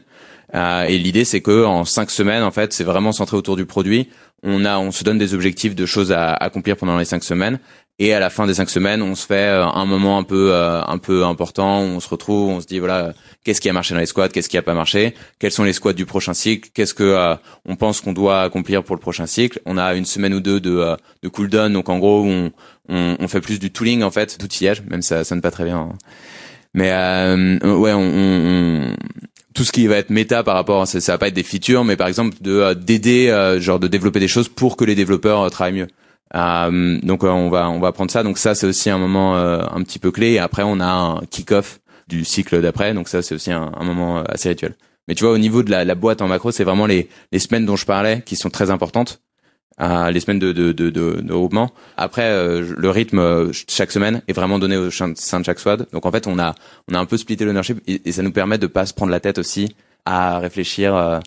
Euh, 0.55 0.83
et 0.83 0.97
l'idée, 0.97 1.25
c'est 1.25 1.41
que 1.41 1.65
en 1.65 1.85
cinq 1.85 2.11
semaines, 2.11 2.43
en 2.43 2.51
fait, 2.51 2.73
c'est 2.73 2.83
vraiment 2.83 3.11
centré 3.11 3.37
autour 3.37 3.55
du 3.55 3.65
produit. 3.65 4.09
On 4.43 4.65
a, 4.65 4.77
on 4.77 4.91
se 4.91 5.03
donne 5.03 5.17
des 5.17 5.33
objectifs 5.33 5.73
de 5.73 5.85
choses 5.85 6.11
à 6.11 6.33
accomplir 6.33 6.77
pendant 6.77 6.97
les 6.97 7.05
cinq 7.05 7.23
semaines. 7.23 7.59
Et 7.99 8.13
à 8.13 8.19
la 8.19 8.29
fin 8.29 8.45
des 8.45 8.55
cinq 8.55 8.69
semaines, 8.69 9.01
on 9.01 9.15
se 9.15 9.25
fait 9.25 9.47
un 9.47 9.85
moment 9.85 10.17
un 10.17 10.23
peu, 10.23 10.53
un 10.53 10.97
peu 10.97 11.23
important. 11.25 11.81
Où 11.81 11.85
on 11.85 11.99
se 11.99 12.09
retrouve, 12.09 12.49
on 12.49 12.59
se 12.59 12.65
dit 12.65 12.79
voilà, 12.79 13.13
qu'est-ce 13.43 13.61
qui 13.61 13.69
a 13.69 13.73
marché 13.73 13.93
dans 13.93 13.99
les 13.99 14.05
squads, 14.07 14.29
qu'est-ce 14.29 14.49
qui 14.49 14.57
a 14.57 14.61
pas 14.61 14.73
marché, 14.73 15.13
quels 15.39 15.51
sont 15.51 15.63
les 15.63 15.73
squads 15.73 15.93
du 15.93 16.05
prochain 16.05 16.33
cycle, 16.33 16.69
qu'est-ce 16.73 16.93
que 16.93 17.03
euh, 17.03 17.35
on 17.65 17.75
pense 17.75 18.01
qu'on 18.01 18.13
doit 18.13 18.41
accomplir 18.41 18.83
pour 18.83 18.95
le 18.95 18.99
prochain 18.99 19.27
cycle. 19.27 19.59
On 19.65 19.77
a 19.77 19.93
une 19.93 20.05
semaine 20.05 20.33
ou 20.33 20.39
deux 20.39 20.59
de, 20.59 20.75
euh, 20.75 20.95
de 21.21 21.29
cooldown, 21.29 21.71
donc 21.71 21.87
en 21.87 21.99
gros 21.99 22.23
on, 22.25 22.51
on, 22.89 23.15
on, 23.19 23.27
fait 23.27 23.41
plus 23.41 23.59
du 23.59 23.71
tooling 23.71 24.03
en 24.03 24.11
fait, 24.11 24.39
d'outillage, 24.39 24.81
même 24.83 25.01
ça 25.01 25.23
sonne 25.23 25.41
pas 25.41 25.51
très 25.51 25.65
bien. 25.65 25.77
Hein. 25.77 25.97
Mais 26.73 26.91
euh, 26.91 27.59
ouais, 27.77 27.93
on, 27.93 28.01
on, 28.01 28.95
tout 29.53 29.63
ce 29.63 29.71
qui 29.71 29.85
va 29.87 29.97
être 29.97 30.09
méta 30.09 30.43
par 30.43 30.55
rapport, 30.55 30.87
ça, 30.87 30.99
ça 30.99 31.13
va 31.13 31.17
pas 31.17 31.27
être 31.27 31.33
des 31.33 31.43
features, 31.43 31.83
mais 31.83 31.95
par 31.95 32.07
exemple 32.07 32.35
de 32.41 32.51
euh, 32.51 32.73
d'aider, 32.73 33.55
genre 33.59 33.79
de 33.79 33.87
développer 33.87 34.19
des 34.19 34.27
choses 34.27 34.49
pour 34.49 34.77
que 34.77 34.85
les 34.85 34.95
développeurs 34.95 35.49
travaillent 35.51 35.73
mieux. 35.73 35.87
Euh, 36.35 36.99
donc 37.03 37.23
on 37.23 37.49
va 37.49 37.69
on 37.69 37.79
va 37.79 37.91
prendre 37.91 38.09
ça. 38.09 38.23
Donc 38.23 38.37
ça 38.37 38.55
c'est 38.55 38.65
aussi 38.65 38.89
un 38.89 38.97
moment 38.97 39.35
un 39.35 39.83
petit 39.83 39.99
peu 39.99 40.11
clé. 40.11 40.31
Et 40.31 40.39
après 40.39 40.63
on 40.65 40.79
a 40.79 40.87
un 40.87 41.21
kick-off 41.29 41.79
du 42.07 42.25
cycle 42.25 42.61
d'après. 42.61 42.93
Donc 42.93 43.07
ça, 43.07 43.21
c'est 43.21 43.35
aussi 43.35 43.51
un, 43.51 43.71
un, 43.75 43.83
moment 43.83 44.19
euh, 44.19 44.23
assez 44.27 44.49
rituel. 44.49 44.75
Mais 45.07 45.15
tu 45.15 45.23
vois, 45.23 45.33
au 45.33 45.37
niveau 45.37 45.63
de 45.63 45.71
la, 45.71 45.83
la 45.83 45.95
boîte 45.95 46.21
en 46.21 46.27
macro, 46.27 46.51
c'est 46.51 46.63
vraiment 46.63 46.85
les, 46.85 47.09
les 47.31 47.39
semaines 47.39 47.65
dont 47.65 47.75
je 47.75 47.85
parlais 47.85 48.21
qui 48.21 48.35
sont 48.35 48.49
très 48.49 48.71
importantes. 48.71 49.21
Euh, 49.81 50.11
les 50.11 50.19
semaines 50.19 50.39
de, 50.39 50.51
de, 50.51 50.71
de, 50.71 50.89
de, 50.89 51.21
de. 51.21 51.67
Après, 51.97 52.29
euh, 52.29 52.73
le 52.77 52.89
rythme 52.89 53.19
euh, 53.19 53.51
chaque 53.67 53.91
semaine 53.91 54.21
est 54.27 54.33
vraiment 54.33 54.59
donné 54.59 54.77
au 54.77 54.91
sein 54.91 55.09
de 55.09 55.45
chaque 55.45 55.59
squad. 55.59 55.87
Donc 55.91 56.05
en 56.05 56.11
fait, 56.11 56.27
on 56.27 56.37
a 56.37 56.53
on 56.91 56.93
a 56.93 56.99
un 56.99 57.05
peu 57.05 57.17
splitté 57.17 57.43
l'ownership 57.43 57.81
et, 57.87 58.01
et, 58.05 58.11
ça 58.11 58.21
nous 58.21 58.31
permet 58.31 58.59
de 58.59 58.67
pas 58.67 58.85
se 58.85 58.93
prendre 58.93 59.11
la 59.11 59.19
tête 59.19 59.39
aussi 59.39 59.75
à 60.05 60.37
réfléchir 60.37 61.21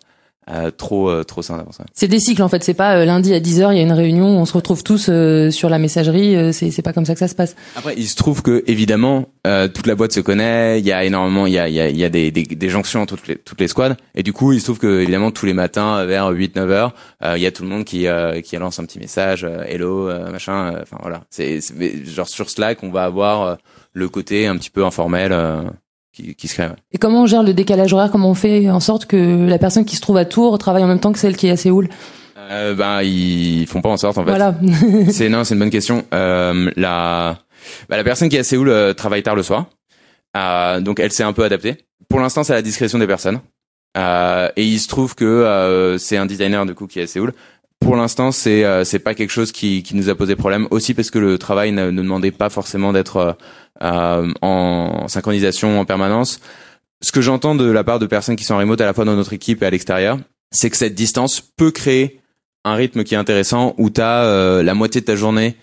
euh, 0.49 0.71
trop 0.71 1.11
euh, 1.11 1.25
trop 1.25 1.43
ça. 1.43 1.67
C'est 1.93 2.07
des 2.07 2.21
cycles 2.21 2.43
en 2.43 2.49
fait, 2.49 2.63
c'est 2.63 2.73
pas 2.75 2.99
euh, 2.99 3.05
lundi 3.05 3.35
à 3.35 3.41
10h, 3.41 3.73
il 3.73 3.79
y 3.79 3.81
a 3.81 3.83
une 3.83 3.91
réunion, 3.91 4.27
on 4.27 4.45
se 4.45 4.53
retrouve 4.53 4.85
tous 4.85 5.11
sur 5.51 5.69
la 5.69 5.79
messagerie, 5.79 6.53
c'est 6.53 6.71
c'est 6.71 6.83
pas 6.83 6.93
comme 6.93 7.05
ça 7.05 7.15
que 7.15 7.19
ça 7.19 7.27
se 7.27 7.35
passe. 7.35 7.57
Après, 7.75 7.95
il 7.97 8.07
se 8.07 8.15
trouve 8.15 8.43
que 8.43 8.63
évidemment 8.69 9.27
toute 9.75 9.89
la 9.89 9.97
boîte 9.97 10.13
se 10.13 10.21
connaît, 10.21 10.79
il 10.79 10.87
y 10.87 10.93
a 10.93 11.05
énormément 11.05 11.47
il 11.47 11.55
y 11.55 11.59
a 11.59 11.69
il 11.69 11.75
y 11.75 11.81
a, 11.81 11.89
il 11.89 11.97
y 11.97 12.05
a 12.05 12.09
des, 12.09 12.31
des, 12.31 12.45
des 12.45 12.69
jonctions 12.69 13.03
entre 13.03 13.17
toutes 13.17 13.27
les 13.27 13.37
toutes 13.37 13.61
les 13.61 13.67
squads 13.67 13.97
et 14.15 14.23
du 14.23 14.33
coup, 14.33 14.53
il 14.53 14.61
se 14.61 14.67
trouve 14.67 14.79
que 14.79 15.01
évidemment 15.01 15.33
tous 15.33 15.47
les 15.47 15.53
matins 15.53 16.05
vers 16.05 16.29
8 16.29 16.55
9 16.55 16.71
heures, 16.71 16.95
il 17.25 17.43
y 17.43 17.47
a 17.47 17.51
tout 17.51 17.65
le 17.65 17.69
monde 17.69 17.85
qui 17.85 18.07
qui 18.45 18.57
lance 18.57 18.79
un 18.79 18.85
petit 18.85 19.01
message 19.01 19.45
hello 19.67 20.09
machin 20.31 20.79
enfin 20.81 20.99
voilà, 21.03 21.23
c'est 21.29 21.59
genre 22.05 22.29
sur 22.29 22.51
Slack, 22.51 22.85
on 22.85 22.91
va 22.91 23.03
avoir 23.03 23.59
le 23.93 24.09
côté 24.09 24.47
un 24.47 24.57
petit 24.57 24.71
peu 24.71 24.85
informel 24.85 25.33
qui, 26.23 26.49
se 26.49 26.63
Et 26.93 26.99
comment 26.99 27.23
on 27.23 27.27
gère 27.27 27.43
le 27.43 27.53
décalage 27.53 27.93
horaire? 27.93 28.11
Comment 28.11 28.31
on 28.31 28.35
fait 28.35 28.71
en 28.71 28.81
sorte 28.81 29.07
que 29.07 29.47
la 29.47 29.59
personne 29.59 29.85
qui 29.85 29.97
se 29.97 30.01
trouve 30.01 30.17
à 30.17 30.25
Tours 30.25 30.59
travaille 30.59 30.85
en 30.85 30.87
même 30.87 31.01
temps 31.01 31.13
que 31.13 31.19
celle 31.19 31.37
qui 31.37 31.47
est 31.47 31.51
à 31.51 31.57
Séoul? 31.57 31.89
Euh, 32.51 32.75
Ben 32.75 33.03
ils 33.03 33.67
font 33.67 33.81
pas 33.81 33.89
en 33.89 33.97
sorte 33.97 34.19
en 34.19 34.25
fait. 34.25 34.31
Voilà. 34.31 34.55
c'est 35.11 35.29
non, 35.29 35.45
c'est 35.45 35.55
une 35.55 35.61
bonne 35.61 35.71
question. 35.71 36.05
Euh, 36.15 36.71
la 36.77 37.39
bah, 37.89 37.97
la 37.97 38.05
personne 38.05 38.29
qui 38.29 38.37
est 38.37 38.41
à 38.41 38.45
Séoul 38.45 38.69
euh, 38.69 38.95
travaille 38.95 39.23
tard 39.23 39.35
le 39.35 39.43
soir, 39.43 39.67
euh, 40.37 40.81
donc 40.81 41.01
elle 41.01 41.13
s'est 41.13 41.25
un 41.25 41.33
peu 41.33 41.45
adaptée. 41.45 41.77
Pour 42.09 42.21
l'instant, 42.21 42.45
c'est 42.45 42.53
à 42.53 42.57
la 42.57 42.63
discrétion 42.63 42.99
des 42.99 43.07
personnes. 43.07 43.41
Euh, 43.97 44.51
et 44.57 44.65
il 44.65 44.79
se 44.79 44.89
trouve 44.89 45.15
que 45.15 45.25
euh, 45.25 45.97
c'est 45.97 46.19
un 46.19 46.27
designer 46.27 46.67
du 46.67 46.75
coup 46.75 46.87
qui 46.87 47.01
est 47.01 47.05
à 47.05 47.07
Séoul. 47.07 47.33
Pour 47.81 47.97
l'instant, 47.97 48.33
c'est 48.33 48.65
c'est 48.85 48.99
pas 48.99 49.15
quelque 49.15 49.31
chose 49.31 49.53
qui, 49.53 49.83
qui 49.83 49.95
nous 49.95 50.09
a 50.09 50.15
posé 50.15 50.35
problème. 50.35 50.67
Aussi 50.71 50.95
parce 50.95 51.11
que 51.11 51.19
le 51.19 51.39
travail 51.39 51.73
ne, 51.73 51.91
ne 51.91 52.03
demandait 52.03 52.33
pas 52.33 52.49
forcément 52.49 52.93
d'être 52.93 53.37
euh, 53.83 54.33
en 54.43 55.07
synchronisation 55.09 55.79
en 55.79 55.85
permanence. 55.85 56.41
Ce 57.03 57.13
que 57.13 57.21
j'entends 57.21 57.55
de 57.55 57.71
la 57.71 57.85
part 57.85 57.99
de 57.99 58.07
personnes 58.07 58.37
qui 58.37 58.45
sont 58.45 58.55
en 58.55 58.59
remote 58.59 58.81
à 58.81 58.87
la 58.87 58.95
fois 58.95 59.05
dans 59.05 59.15
notre 59.15 59.35
équipe 59.35 59.63
et 59.63 59.67
à 59.67 59.71
l'extérieur, 59.71 60.19
c'est 60.51 60.71
que 60.71 60.77
cette 60.77 60.95
distance 60.95 61.41
peut 61.41 61.71
créer 61.71 62.21
un 62.65 62.75
rythme 62.75 63.05
qui 63.05 63.15
est 63.15 63.19
intéressant 63.19 63.75
où 63.79 63.91
tu 63.91 64.01
as 64.01 64.25
euh, 64.25 64.63
la 64.63 64.75
moitié 64.75 65.03
de 65.03 65.07
ta 65.07 65.17
journée 65.17 65.57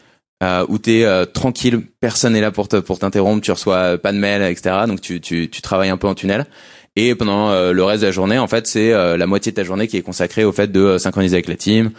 euh, 0.44 0.66
où 0.70 0.78
tu 0.78 1.00
es 1.00 1.06
euh, 1.06 1.26
tranquille, 1.26 1.82
personne 2.00 2.34
n'est 2.34 2.42
là 2.42 2.52
pour 2.52 2.68
pour 2.68 3.00
t'interrompre, 3.00 3.42
tu 3.42 3.52
reçois 3.52 3.98
pas 3.98 4.12
de 4.12 4.18
mail, 4.18 4.42
etc. 4.44 4.76
Donc 4.88 5.02
tu, 5.02 5.20
tu 5.22 5.50
travailles 5.62 5.90
un 5.90 5.98
peu 5.98 6.08
en 6.08 6.16
tunnel. 6.16 6.46
Et 6.96 7.16
pendant 7.16 7.50
euh, 7.50 7.72
le 7.72 7.84
reste 7.84 8.02
de 8.02 8.08
la 8.08 8.12
journée, 8.12 8.38
en 8.38 8.48
fait, 8.48 8.68
c'est 8.68 8.94
euh, 8.94 9.18
la 9.18 9.26
moitié 9.26 9.52
de 9.52 9.56
ta 9.56 9.64
journée 9.64 9.88
qui 9.88 9.98
est 9.98 10.04
consacrée 10.04 10.44
au 10.44 10.52
fait 10.52 10.72
de 10.72 10.80
euh, 10.80 10.98
synchroniser 11.00 11.36
avec 11.36 11.48
la 11.48 11.56
team, 11.56 11.90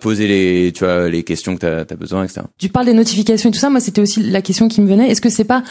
poser 0.00 0.26
les, 0.26 0.72
tu 0.72 0.84
vois, 0.84 1.10
les 1.10 1.22
questions 1.22 1.54
que 1.54 1.60
tu 1.84 1.92
as, 1.92 1.96
besoin, 1.96 2.24
etc. 2.24 2.40
Tu 2.58 2.70
parles 2.70 2.86
des 2.86 2.94
notifications 2.94 3.50
et 3.50 3.52
tout 3.52 3.58
ça. 3.58 3.68
Moi, 3.68 3.80
c'était 3.80 4.00
aussi 4.00 4.22
la 4.22 4.40
question 4.40 4.68
qui 4.68 4.80
me 4.80 4.88
venait. 4.88 5.10
Est-ce 5.10 5.20
que 5.20 5.28
c'est 5.28 5.44
pas 5.44 5.62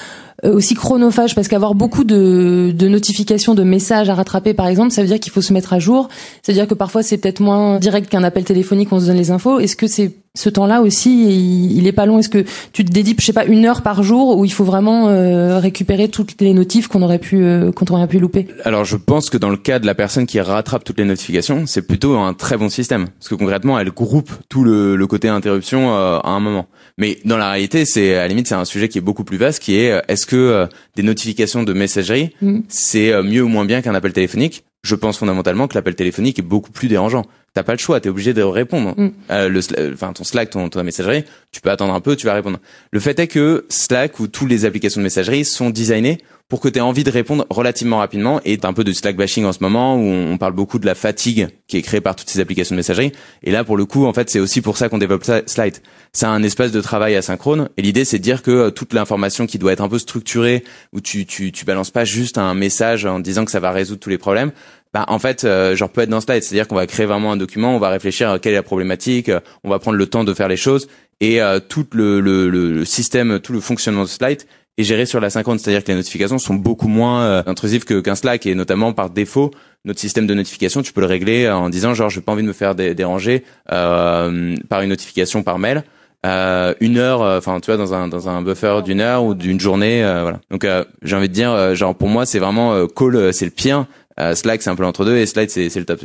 aussi 0.44 0.74
chronophage 0.74 1.36
parce 1.36 1.48
qu'avoir 1.48 1.76
beaucoup 1.76 2.04
de, 2.04 2.72
de 2.76 2.88
notifications, 2.88 3.54
de 3.54 3.64
messages 3.64 4.10
à 4.10 4.16
rattraper, 4.16 4.54
par 4.54 4.68
exemple, 4.68 4.92
ça 4.92 5.02
veut 5.02 5.08
dire 5.08 5.20
qu'il 5.20 5.32
faut 5.32 5.42
se 5.42 5.54
mettre 5.54 5.74
à 5.74 5.80
jour. 5.80 6.10
C'est-à-dire 6.42 6.68
que 6.68 6.74
parfois, 6.74 7.04
c'est 7.04 7.18
peut-être 7.18 7.40
moins 7.40 7.80
direct 7.80 8.10
qu'un 8.10 8.24
appel 8.24 8.44
téléphonique, 8.44 8.92
on 8.92 9.00
se 9.00 9.06
donne 9.06 9.18
les 9.18 9.32
infos. 9.32 9.60
Est-ce 9.60 9.76
que 9.76 9.88
c'est 9.88 10.12
ce 10.34 10.50
temps-là 10.50 10.82
aussi, 10.82 11.76
il, 11.76 11.88
est 11.88 11.92
pas 11.92 12.06
long? 12.06 12.20
Est-ce 12.20 12.30
que 12.30 12.46
tu 12.72 12.86
te 12.86 12.92
dédies, 12.92 13.16
je 13.20 13.26
sais 13.26 13.34
pas, 13.34 13.46
une 13.46 13.66
heure 13.66 13.82
par 13.82 14.02
jour 14.02 14.38
où 14.38 14.46
il 14.46 14.54
faut 14.54 14.64
vraiment 14.64 15.10
euh, 15.10 15.60
récupérer 15.60 16.08
toutes 16.08 16.40
les 16.40 16.54
notifs 16.54 16.88
qu'on 16.88 17.02
aurait 17.02 17.20
pu 17.20 17.44
euh, 17.44 17.72
qu'on 17.72 17.86
aurait 17.94 18.08
pu 18.08 18.20
louper? 18.20 18.48
Alors, 18.64 18.86
je 18.86 18.96
pense 18.96 19.30
que 19.30 19.38
dans 19.38 19.50
le 19.50 19.58
cas 19.58 19.80
de 19.80 19.86
la 19.86 19.94
personne 19.94 20.26
qui 20.26 20.40
rattrape 20.40 20.86
toutes 20.86 21.00
les 21.00 21.06
notifications, 21.06 21.66
c'est 21.66 21.82
plutôt 21.82 22.16
un 22.18 22.34
très 22.34 22.56
bon 22.56 22.70
système 22.70 23.08
parce 23.08 23.28
que 23.28 23.36
concrètement, 23.36 23.78
elle 23.78 23.92
groupe 23.92 24.32
tout 24.48 24.64
le, 24.64 24.96
le 24.96 25.08
côté 25.08 25.28
interruption 25.28 25.94
euh, 25.94 26.20
à 26.20 26.30
un 26.30 26.40
moment. 26.40 26.68
Mais 27.02 27.18
dans 27.26 27.38
la 27.38 27.52
réalité, 27.52 27.84
c'est 27.84 28.16
à 28.16 28.20
la 28.20 28.28
limite, 28.30 28.48
c'est 28.48 28.56
un 28.56 28.64
sujet 28.64 28.88
qui 28.88 29.00
est 29.00 29.02
beaucoup 29.02 29.26
plus 29.26 29.38
vaste, 29.38 29.62
qui 29.62 29.76
est 29.76 30.02
est-ce 30.08 30.26
que 30.26 30.68
des 30.96 31.04
notifications 31.04 31.64
de 31.64 31.74
messagerie, 31.74 32.34
mm. 32.42 32.60
c'est 32.70 33.22
mieux 33.24 33.42
ou 33.42 33.50
moins 33.50 33.66
bien 33.66 33.82
qu'un 33.82 33.96
appel 33.96 34.14
téléphonique? 34.14 34.64
Je 34.84 34.96
pense 34.96 35.18
fondamentalement 35.18 35.68
que 35.68 35.76
l'appel 35.76 35.96
téléphonique 35.96 36.40
est 36.40 36.44
beaucoup 36.44 36.72
plus 36.72 36.88
dérangeant 36.88 37.26
t'as 37.54 37.64
pas 37.64 37.74
le 37.74 37.78
choix, 37.78 38.00
t'es 38.00 38.10
obligé 38.10 38.34
de 38.34 38.42
répondre. 38.42 38.94
Mm. 38.98 39.12
Euh, 39.32 39.50
le, 39.50 39.94
enfin 39.94 40.14
ton 40.14 40.24
Slack, 40.24 40.52
ton, 40.52 40.70
ton 40.70 40.84
messagerie, 40.84 41.24
tu 41.52 41.62
peux 41.62 41.70
attendre 41.70 41.94
un 41.94 42.02
peu, 42.02 42.16
tu 42.16 42.26
vas 42.26 42.34
répondre. 42.34 42.60
Le 42.92 43.00
fait 43.00 43.20
est 43.20 43.28
que 43.28 43.66
Slack 43.70 44.20
ou 44.20 44.28
toutes 44.28 44.50
les 44.50 44.66
applications 44.66 45.02
de 45.02 45.04
messagerie 45.04 45.46
sont 45.46 45.70
designées 45.70 46.20
pour 46.52 46.60
que 46.60 46.68
tu 46.68 46.80
aies 46.80 46.82
envie 46.82 47.06
de 47.06 47.10
répondre 47.10 47.46
relativement 47.50 48.00
rapidement. 48.00 48.42
Et 48.44 48.58
t'as 48.58 48.68
un 48.68 48.74
peu 48.74 48.84
de 48.84 48.92
Slack 48.92 49.16
bashing 49.16 49.46
en 49.46 49.54
ce 49.54 49.60
moment 49.62 49.96
où 49.96 50.04
on 50.04 50.38
parle 50.38 50.52
beaucoup 50.52 50.80
de 50.80 50.86
la 50.86 50.96
fatigue 50.96 51.48
qui 51.66 51.78
est 51.78 51.82
créée 51.82 52.02
par 52.02 52.18
toutes 52.18 52.30
ces 52.30 52.42
applications 52.42 52.76
de 52.76 52.80
messagerie. 52.80 53.14
Et 53.42 53.52
là, 53.52 53.64
pour 53.64 53.78
le 53.78 53.86
coup, 53.86 54.06
en 54.06 54.12
fait, 54.12 54.30
c'est 54.30 54.42
aussi 54.42 54.60
pour 54.60 54.76
ça 54.76 54.90
qu'on 54.90 54.98
développe 54.98 55.24
Slide. 55.46 55.78
C'est 56.12 56.26
un 56.26 56.44
espace 56.44 56.74
de 56.74 56.82
travail 56.82 57.16
asynchrone. 57.16 57.70
Et 57.78 57.82
l'idée, 57.82 58.04
c'est 58.04 58.18
de 58.18 58.24
dire 58.24 58.44
que 58.44 58.52
euh, 58.52 58.70
toute 58.70 58.92
l'information 58.92 59.48
qui 59.48 59.60
doit 59.60 59.72
être 59.72 59.80
un 59.80 59.88
peu 59.88 59.98
structurée, 59.98 60.66
où 60.92 61.00
tu, 61.00 61.26
tu, 61.26 61.54
tu 61.54 61.64
balances 61.64 61.90
pas 61.90 62.04
juste 62.04 62.38
un 62.38 62.54
message 62.54 63.06
en 63.06 63.22
disant 63.22 63.46
que 63.46 63.52
ça 63.52 63.62
va 63.62 63.72
résoudre 63.72 64.02
tous 64.02 64.10
les 64.10 64.18
problèmes, 64.18 64.52
bah 64.94 65.06
en 65.08 65.20
fait 65.20 65.44
euh, 65.44 65.76
genre 65.76 65.90
peut 65.90 66.02
être 66.02 66.10
dans 66.10 66.22
slide 66.22 66.44
c'est-à-dire 66.44 66.68
qu'on 66.68 66.76
va 66.76 66.88
créer 66.88 67.06
vraiment 67.06 67.32
un 67.32 67.38
document 67.38 67.76
on 67.76 67.80
va 67.80 67.90
réfléchir 67.90 68.30
à 68.30 68.40
quelle 68.40 68.54
est 68.54 68.58
la 68.58 68.64
problématique 68.64 69.30
euh, 69.30 69.40
on 69.64 69.70
va 69.70 69.80
prendre 69.80 69.98
le 69.98 70.06
temps 70.06 70.24
de 70.24 70.34
faire 70.34 70.48
les 70.48 70.58
choses 70.58 70.88
et 71.20 71.42
euh, 71.42 71.60
tout 71.60 71.88
le, 71.94 72.20
le, 72.20 72.50
le, 72.50 72.86
système 72.86 73.40
tout 73.40 73.54
le 73.54 73.62
fonctionnement 73.62 74.04
de 74.04 74.10
slide 74.10 74.44
est 74.78 74.84
géré 74.84 75.06
sur 75.06 75.20
la 75.20 75.30
synchrone 75.30 75.60
c'est-à-dire 75.60 75.84
que 75.84 75.90
les 75.90 75.96
notifications 75.98 76.40
sont 76.40 76.56
beaucoup 76.56 76.88
moins 76.88 77.22
euh, 77.22 77.44
intrusives 77.46 77.86
que 77.86 78.02
qu'un 78.02 78.16
Slack 78.16 78.46
et 78.46 78.56
notamment 78.56 78.92
par 78.94 79.10
défaut 79.10 79.52
notre 79.86 80.00
système 80.00 80.28
de 80.28 80.34
notification 80.34 80.82
tu 80.82 80.92
peux 80.92 81.02
le 81.02 81.08
régler 81.08 81.50
en 81.50 81.70
disant 81.70 81.94
genre 81.94 82.10
j'ai 82.10 82.22
pas 82.22 82.34
envie 82.34 82.44
de 82.44 82.48
me 82.48 82.54
faire 82.54 82.76
déranger 82.76 83.44
par 83.68 84.82
une 84.82 84.90
notification 84.90 85.44
par 85.44 85.58
mail 85.58 85.84
euh, 86.24 86.76
une 86.82 87.00
heure, 87.00 87.22
enfin 87.22 87.60
tu 87.60 87.72
vois 87.72 87.78
dans 87.78 87.96
un 87.96 88.08
dans 88.08 88.30
un 88.30 88.44
buffer 88.44 88.82
d'une 88.86 89.02
heure 89.02 89.24
ou 89.24 89.34
d'une 89.34 89.60
journée, 89.60 90.04
voilà. 90.04 90.40
Donc 90.52 90.68
j'ai 91.02 91.16
envie 91.16 91.30
de 91.30 91.34
dire, 91.34 91.74
genre 91.74 91.96
pour 91.96 92.10
moi 92.10 92.28
c'est 92.28 92.38
vraiment 92.38 92.86
call, 92.86 93.34
c'est 93.34 93.46
le 93.46 93.52
pire. 93.52 93.88
Euh, 94.22 94.36
Slack, 94.36 94.62
c'est 94.62 94.70
un 94.70 94.76
peu 94.76 94.86
entre 94.86 95.04
deux 95.04 95.18
et 95.18 95.26
Slide, 95.26 95.50
c'est 95.50 95.76
le 95.76 95.86
top. 95.86 96.02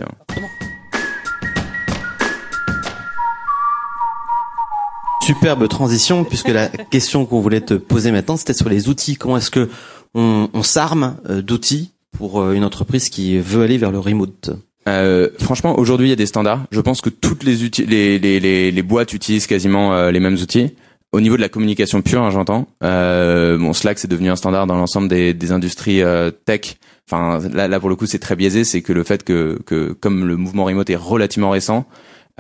Superbe 5.22 5.68
transition, 5.68 6.24
puisque 6.24 6.48
la 6.48 6.68
question 6.90 7.26
qu'on 7.26 7.40
voulait 7.40 7.61
te 7.61 7.74
poser 7.74 8.12
maintenant, 8.12 8.37
c'était 8.37 8.55
sur 8.55 8.68
les 8.68 8.88
outils. 8.88 9.16
Comment 9.16 9.37
est-ce 9.37 9.50
que 9.50 9.68
on, 10.14 10.48
on 10.55 10.62
s'arme 10.62 11.16
euh, 11.29 11.42
d'outils 11.42 11.92
pour 12.16 12.40
euh, 12.40 12.55
une 12.55 12.64
entreprise 12.64 13.11
qui 13.11 13.38
veut 13.38 13.62
aller 13.64 13.76
vers 13.76 13.90
le 13.90 13.98
remote? 13.98 14.50
Euh, 14.88 15.29
franchement, 15.38 15.79
aujourd'hui, 15.79 16.07
il 16.07 16.11
y 16.11 16.12
a 16.12 16.16
des 16.16 16.26
standards. 16.26 16.64
Je 16.70 16.81
pense 16.81 17.00
que 17.02 17.11
toutes 17.11 17.42
les, 17.42 17.57
les, 17.87 18.18
les, 18.18 18.40
les, 18.40 18.70
les 18.70 18.83
boîtes 18.83 19.12
utilisent 19.12 19.48
quasiment 19.48 20.09
les 20.11 20.20
mêmes 20.20 20.37
outils. 20.37 20.70
Au 21.12 21.20
niveau 21.20 21.37
de 21.37 21.40
la 21.40 21.48
communication 21.48 22.02
pure, 22.02 22.20
hein, 22.22 22.31
j'entends. 22.31 22.68
Euh, 22.83 23.57
bon, 23.57 23.72
Slack 23.72 23.98
c'est 23.98 24.07
devenu 24.11 24.29
un 24.29 24.37
standard 24.37 24.66
dans 24.66 24.76
l'ensemble 24.76 25.09
des, 25.09 25.33
des 25.33 25.52
industries 25.52 26.02
euh, 26.02 26.31
tech. 26.31 26.76
Enfin, 27.11 27.40
là, 27.53 27.69
là 27.69 27.81
pour 27.81 27.88
le 27.88 27.97
coup, 27.97 28.07
c'est 28.07 28.19
très 28.19 28.37
biaisé. 28.37 28.64
C'est 28.64 28.83
que 28.83 28.92
le 28.92 29.05
fait 29.05 29.25
que, 29.25 29.61
que 29.66 29.92
comme 29.92 30.27
le 30.27 30.37
mouvement 30.37 30.64
remote 30.64 30.90
est 30.90 30.97
relativement 30.97 31.51
récent, 31.51 31.87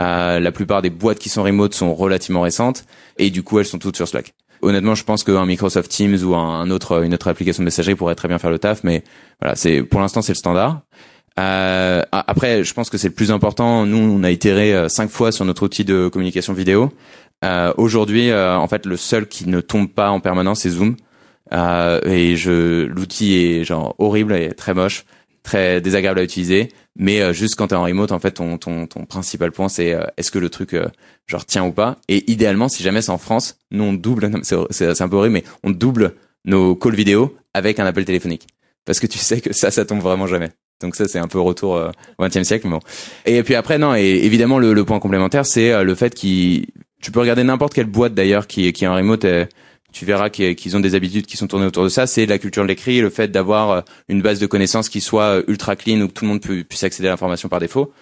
euh, 0.00 0.40
la 0.40 0.52
plupart 0.52 0.82
des 0.82 0.90
boîtes 0.90 1.18
qui 1.18 1.28
sont 1.28 1.42
remote 1.42 1.74
sont 1.74 1.94
relativement 1.94 2.42
récentes 2.42 2.84
et 3.18 3.30
du 3.30 3.42
coup, 3.42 3.58
elles 3.58 3.66
sont 3.66 3.78
toutes 3.78 3.96
sur 3.96 4.08
Slack. 4.08 4.34
Honnêtement, 4.62 4.94
je 4.94 5.04
pense 5.04 5.22
qu'un 5.22 5.46
Microsoft 5.46 5.90
Teams 5.90 6.22
ou 6.24 6.34
un 6.34 6.70
autre, 6.70 7.04
une 7.04 7.14
autre 7.14 7.28
application 7.28 7.62
de 7.62 7.66
messagerie 7.66 7.94
pourrait 7.94 8.14
très 8.14 8.28
bien 8.28 8.38
faire 8.38 8.50
le 8.50 8.58
taf, 8.58 8.82
mais 8.84 9.04
voilà, 9.40 9.54
c'est 9.54 9.82
pour 9.82 10.00
l'instant 10.00 10.22
c'est 10.22 10.32
le 10.32 10.38
standard. 10.38 10.80
Euh, 11.38 12.02
après, 12.12 12.64
je 12.64 12.72
pense 12.72 12.88
que 12.88 12.96
c'est 12.96 13.08
le 13.08 13.14
plus 13.14 13.30
important. 13.30 13.84
Nous, 13.84 13.98
on 13.98 14.24
a 14.24 14.30
itéré 14.30 14.74
euh, 14.74 14.88
cinq 14.88 15.10
fois 15.10 15.32
sur 15.32 15.44
notre 15.44 15.64
outil 15.64 15.84
de 15.84 16.08
communication 16.08 16.54
vidéo. 16.54 16.90
Euh, 17.44 17.72
Aujourd'hui, 17.76 18.30
euh, 18.30 18.56
en 18.56 18.66
fait, 18.68 18.86
le 18.86 18.96
seul 18.96 19.26
qui 19.26 19.46
ne 19.48 19.60
tombe 19.60 19.88
pas 19.88 20.10
en 20.10 20.20
permanence, 20.20 20.60
c'est 20.60 20.70
Zoom. 20.70 20.96
Euh, 21.52 22.00
et 22.04 22.36
je, 22.36 22.84
l'outil 22.86 23.36
est 23.36 23.64
genre 23.64 23.94
horrible 23.98 24.34
et 24.34 24.52
très 24.52 24.74
moche, 24.74 25.04
très 25.42 25.80
désagréable 25.80 26.20
à 26.20 26.22
utiliser. 26.24 26.68
Mais 26.98 27.20
euh, 27.20 27.32
juste 27.32 27.56
quand 27.56 27.68
t'es 27.68 27.74
en 27.74 27.84
remote, 27.84 28.12
en 28.12 28.18
fait, 28.18 28.32
ton, 28.32 28.58
ton, 28.58 28.86
ton 28.86 29.04
principal 29.04 29.52
point, 29.52 29.68
c'est 29.68 29.96
est-ce 30.16 30.30
que 30.30 30.38
le 30.38 30.48
truc 30.48 30.76
genre 31.26 31.44
tient 31.44 31.64
ou 31.64 31.72
pas? 31.72 31.98
Et 32.08 32.30
idéalement, 32.30 32.68
si 32.68 32.82
jamais 32.82 33.02
c'est 33.02 33.12
en 33.12 33.18
France, 33.18 33.58
nous 33.70 33.84
on 33.84 33.92
double, 33.92 34.30
c'est 34.70 35.00
un 35.00 35.08
peu 35.08 35.16
horrible, 35.16 35.34
mais 35.34 35.44
on 35.62 35.70
double 35.70 36.14
nos 36.44 36.74
calls 36.74 36.94
vidéo 36.94 37.36
avec 37.54 37.80
un 37.80 37.86
appel 37.86 38.04
téléphonique 38.04 38.46
parce 38.86 39.00
que 39.00 39.06
tu 39.06 39.18
sais 39.18 39.42
que 39.42 39.52
ça, 39.52 39.70
ça 39.70 39.84
tombe 39.84 40.00
vraiment 40.00 40.26
jamais. 40.26 40.48
Donc 40.80 40.94
ça, 40.94 41.06
c'est 41.08 41.18
un 41.18 41.28
peu 41.28 41.40
retour 41.40 41.76
euh, 41.76 41.90
au 42.18 42.26
XXe 42.26 42.44
siècle. 42.44 42.68
bon. 42.68 42.80
Et 43.26 43.42
puis 43.42 43.54
après, 43.54 43.76
non, 43.76 43.94
et 43.94 44.20
évidemment, 44.24 44.58
le, 44.58 44.72
le 44.72 44.84
point 44.84 45.00
complémentaire, 45.00 45.44
c'est 45.44 45.72
euh, 45.72 45.82
le 45.82 45.94
fait 45.94 46.14
qu'il... 46.14 46.66
Tu 47.02 47.10
peux 47.10 47.20
regarder 47.20 47.44
n'importe 47.44 47.74
quelle 47.74 47.86
boîte 47.86 48.14
d'ailleurs 48.14 48.46
qui, 48.46 48.72
qui 48.72 48.84
est 48.84 48.88
en 48.88 48.94
remote, 48.94 49.24
euh, 49.24 49.44
tu 49.96 50.04
verras 50.04 50.30
qu'ils 50.30 50.76
ont 50.76 50.80
des 50.80 50.94
habitudes 50.94 51.26
qui 51.26 51.36
sont 51.36 51.46
tournées 51.46 51.66
autour 51.66 51.84
de 51.84 51.88
ça. 51.88 52.06
C'est 52.06 52.26
la 52.26 52.38
culture 52.38 52.62
de 52.62 52.68
l'écrit, 52.68 53.00
le 53.00 53.10
fait 53.10 53.28
d'avoir 53.28 53.84
une 54.08 54.22
base 54.22 54.38
de 54.38 54.46
connaissances 54.46 54.88
qui 54.88 55.00
soit 55.00 55.42
ultra 55.48 55.76
clean, 55.76 56.00
où 56.00 56.08
tout 56.08 56.24
le 56.24 56.30
monde 56.30 56.40
puisse 56.40 56.84
accéder 56.84 57.08
à 57.08 57.12
l'information 57.12 57.48
par 57.48 57.60
défaut. 57.60 57.92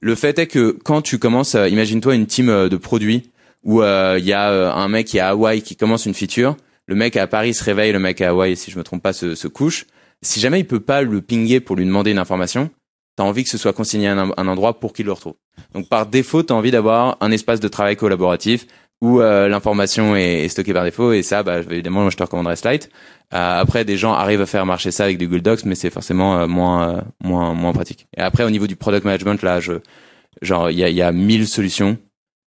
Le 0.00 0.14
fait 0.14 0.38
est 0.38 0.46
que 0.46 0.76
quand 0.84 1.02
tu 1.02 1.18
commences, 1.18 1.54
imagine-toi 1.54 2.14
une 2.14 2.26
team 2.26 2.46
de 2.46 2.76
produits 2.76 3.30
où 3.62 3.82
il 3.82 4.24
y 4.24 4.32
a 4.32 4.74
un 4.74 4.88
mec 4.88 5.06
qui 5.06 5.18
est 5.18 5.20
à 5.20 5.28
Hawaï 5.28 5.62
qui 5.62 5.76
commence 5.76 6.06
une 6.06 6.14
feature, 6.14 6.56
le 6.86 6.94
mec 6.94 7.16
à 7.16 7.26
Paris 7.26 7.54
se 7.54 7.64
réveille, 7.64 7.92
le 7.92 7.98
mec 7.98 8.20
à 8.20 8.30
Hawaï, 8.30 8.56
si 8.56 8.70
je 8.70 8.78
me 8.78 8.84
trompe 8.84 9.02
pas, 9.02 9.12
se, 9.12 9.34
se 9.34 9.48
couche 9.48 9.86
si 10.24 10.40
jamais 10.40 10.60
il 10.60 10.66
peut 10.66 10.80
pas 10.80 11.02
le 11.02 11.20
pinguer 11.20 11.60
pour 11.60 11.76
lui 11.76 11.84
demander 11.84 12.10
une 12.10 12.18
information, 12.18 12.70
t'as 13.16 13.24
envie 13.24 13.44
que 13.44 13.50
ce 13.50 13.58
soit 13.58 13.72
consigné 13.72 14.08
à 14.08 14.12
un, 14.12 14.48
endroit 14.48 14.80
pour 14.80 14.92
qu'il 14.92 15.06
le 15.06 15.12
retrouve. 15.12 15.34
Donc 15.72 15.88
par 15.88 16.06
défaut, 16.06 16.42
t'as 16.42 16.54
envie 16.54 16.70
d'avoir 16.70 17.16
un 17.20 17.30
espace 17.30 17.60
de 17.60 17.68
travail 17.68 17.96
collaboratif 17.96 18.66
où 19.04 19.20
euh, 19.20 19.48
l'information 19.48 20.16
est, 20.16 20.48
stockée 20.48 20.72
par 20.72 20.82
défaut 20.82 21.12
et 21.12 21.22
ça, 21.22 21.42
bah, 21.42 21.58
évidemment, 21.58 22.08
je 22.08 22.16
te 22.16 22.22
recommanderais 22.22 22.56
Slide. 22.56 22.84
Euh, 23.34 23.60
après, 23.60 23.84
des 23.84 23.98
gens 23.98 24.14
arrivent 24.14 24.40
à 24.40 24.46
faire 24.46 24.64
marcher 24.64 24.90
ça 24.90 25.04
avec 25.04 25.18
des 25.18 25.26
Google 25.26 25.42
Docs, 25.42 25.66
mais 25.66 25.74
c'est 25.74 25.90
forcément 25.90 26.38
euh, 26.38 26.46
moins, 26.46 27.04
moins, 27.22 27.52
moins 27.52 27.74
pratique. 27.74 28.06
Et 28.16 28.22
après, 28.22 28.44
au 28.44 28.50
niveau 28.50 28.66
du 28.66 28.76
product 28.76 29.04
management, 29.04 29.42
là, 29.42 29.60
je, 29.60 29.74
genre, 30.40 30.70
il 30.70 30.78
y 30.78 30.84
a, 30.84 30.88
y 30.88 31.02
a 31.02 31.12
mille 31.12 31.46
solutions 31.46 31.98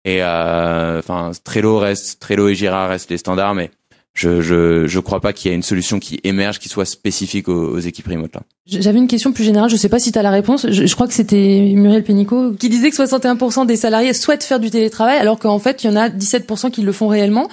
et 0.05 0.23
enfin, 0.23 1.31
Trello 1.43 1.79
reste, 1.79 2.21
Trello 2.21 2.47
et 2.47 2.55
Jira 2.55 2.87
restent 2.87 3.09
les 3.09 3.17
standards, 3.17 3.55
mais 3.55 3.71
je 4.15 4.41
je 4.41 4.87
je 4.87 4.99
crois 4.99 5.19
pas 5.19 5.33
qu'il 5.33 5.51
y 5.51 5.53
ait 5.53 5.55
une 5.55 5.63
solution 5.63 5.99
qui 5.99 6.19
émerge 6.23 6.57
qui 6.59 6.69
soit 6.69 6.85
spécifique 6.85 7.47
aux, 7.47 7.77
équipes 7.79 8.07
remote 8.07 8.33
là. 8.33 8.41
J'avais 8.65 8.97
une 8.97 9.07
question 9.07 9.31
plus 9.31 9.43
générale, 9.43 9.69
je 9.69 9.75
sais 9.75 9.89
pas 9.89 9.99
si 9.99 10.11
tu 10.11 10.17
as 10.17 10.23
la 10.23 10.31
réponse. 10.31 10.65
Je, 10.71 10.87
je 10.87 10.95
crois 10.95 11.07
que 11.07 11.13
c'était 11.13 11.73
Muriel 11.75 12.03
Pénicaud 12.03 12.53
qui 12.53 12.69
disait 12.69 12.89
que 12.89 12.95
61% 12.95 13.67
des 13.67 13.75
salariés 13.75 14.13
souhaitent 14.13 14.43
faire 14.43 14.59
du 14.59 14.71
télétravail 14.71 15.19
alors 15.19 15.37
qu'en 15.37 15.59
fait, 15.59 15.83
il 15.83 15.87
y 15.87 15.89
en 15.89 15.95
a 15.95 16.09
17% 16.09 16.71
qui 16.71 16.81
le 16.81 16.91
font 16.91 17.07
réellement. 17.07 17.47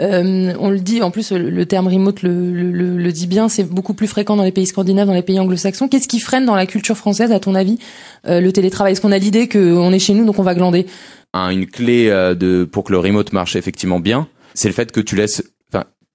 Euh, 0.00 0.52
on 0.58 0.70
le 0.70 0.78
dit, 0.78 1.02
en 1.02 1.10
plus 1.10 1.32
le, 1.32 1.66
terme 1.66 1.88
remote 1.88 2.22
le, 2.22 2.52
le, 2.52 2.98
le 2.98 3.12
dit 3.12 3.26
bien, 3.26 3.48
c'est 3.48 3.64
beaucoup 3.64 3.94
plus 3.94 4.06
fréquent 4.06 4.36
dans 4.36 4.42
les 4.42 4.52
pays 4.52 4.66
scandinaves, 4.66 5.06
dans 5.06 5.14
les 5.14 5.22
pays 5.22 5.40
anglo-saxons. 5.40 5.88
Qu'est-ce 5.88 6.08
qui 6.08 6.20
freine 6.20 6.44
dans 6.44 6.54
la 6.54 6.66
culture 6.66 6.96
française, 6.96 7.32
à 7.32 7.40
ton 7.40 7.54
avis, 7.54 7.78
euh, 8.26 8.40
le 8.40 8.52
télétravail? 8.52 8.92
Est-ce 8.92 9.00
qu'on 9.00 9.12
a 9.12 9.18
l'idée 9.18 9.48
qu'on 9.48 9.92
est 9.92 9.98
chez 9.98 10.14
nous, 10.14 10.24
donc 10.24 10.38
on 10.38 10.42
va 10.42 10.54
glander? 10.54 10.86
Une 11.34 11.66
clé 11.66 12.08
euh, 12.08 12.34
de 12.34 12.64
pour 12.64 12.84
que 12.84 12.92
le 12.92 12.98
remote 12.98 13.32
marche 13.32 13.56
effectivement 13.56 14.00
bien, 14.00 14.28
c'est 14.54 14.68
le 14.68 14.74
fait 14.74 14.92
que 14.92 15.00
tu 15.00 15.16
laisses 15.16 15.42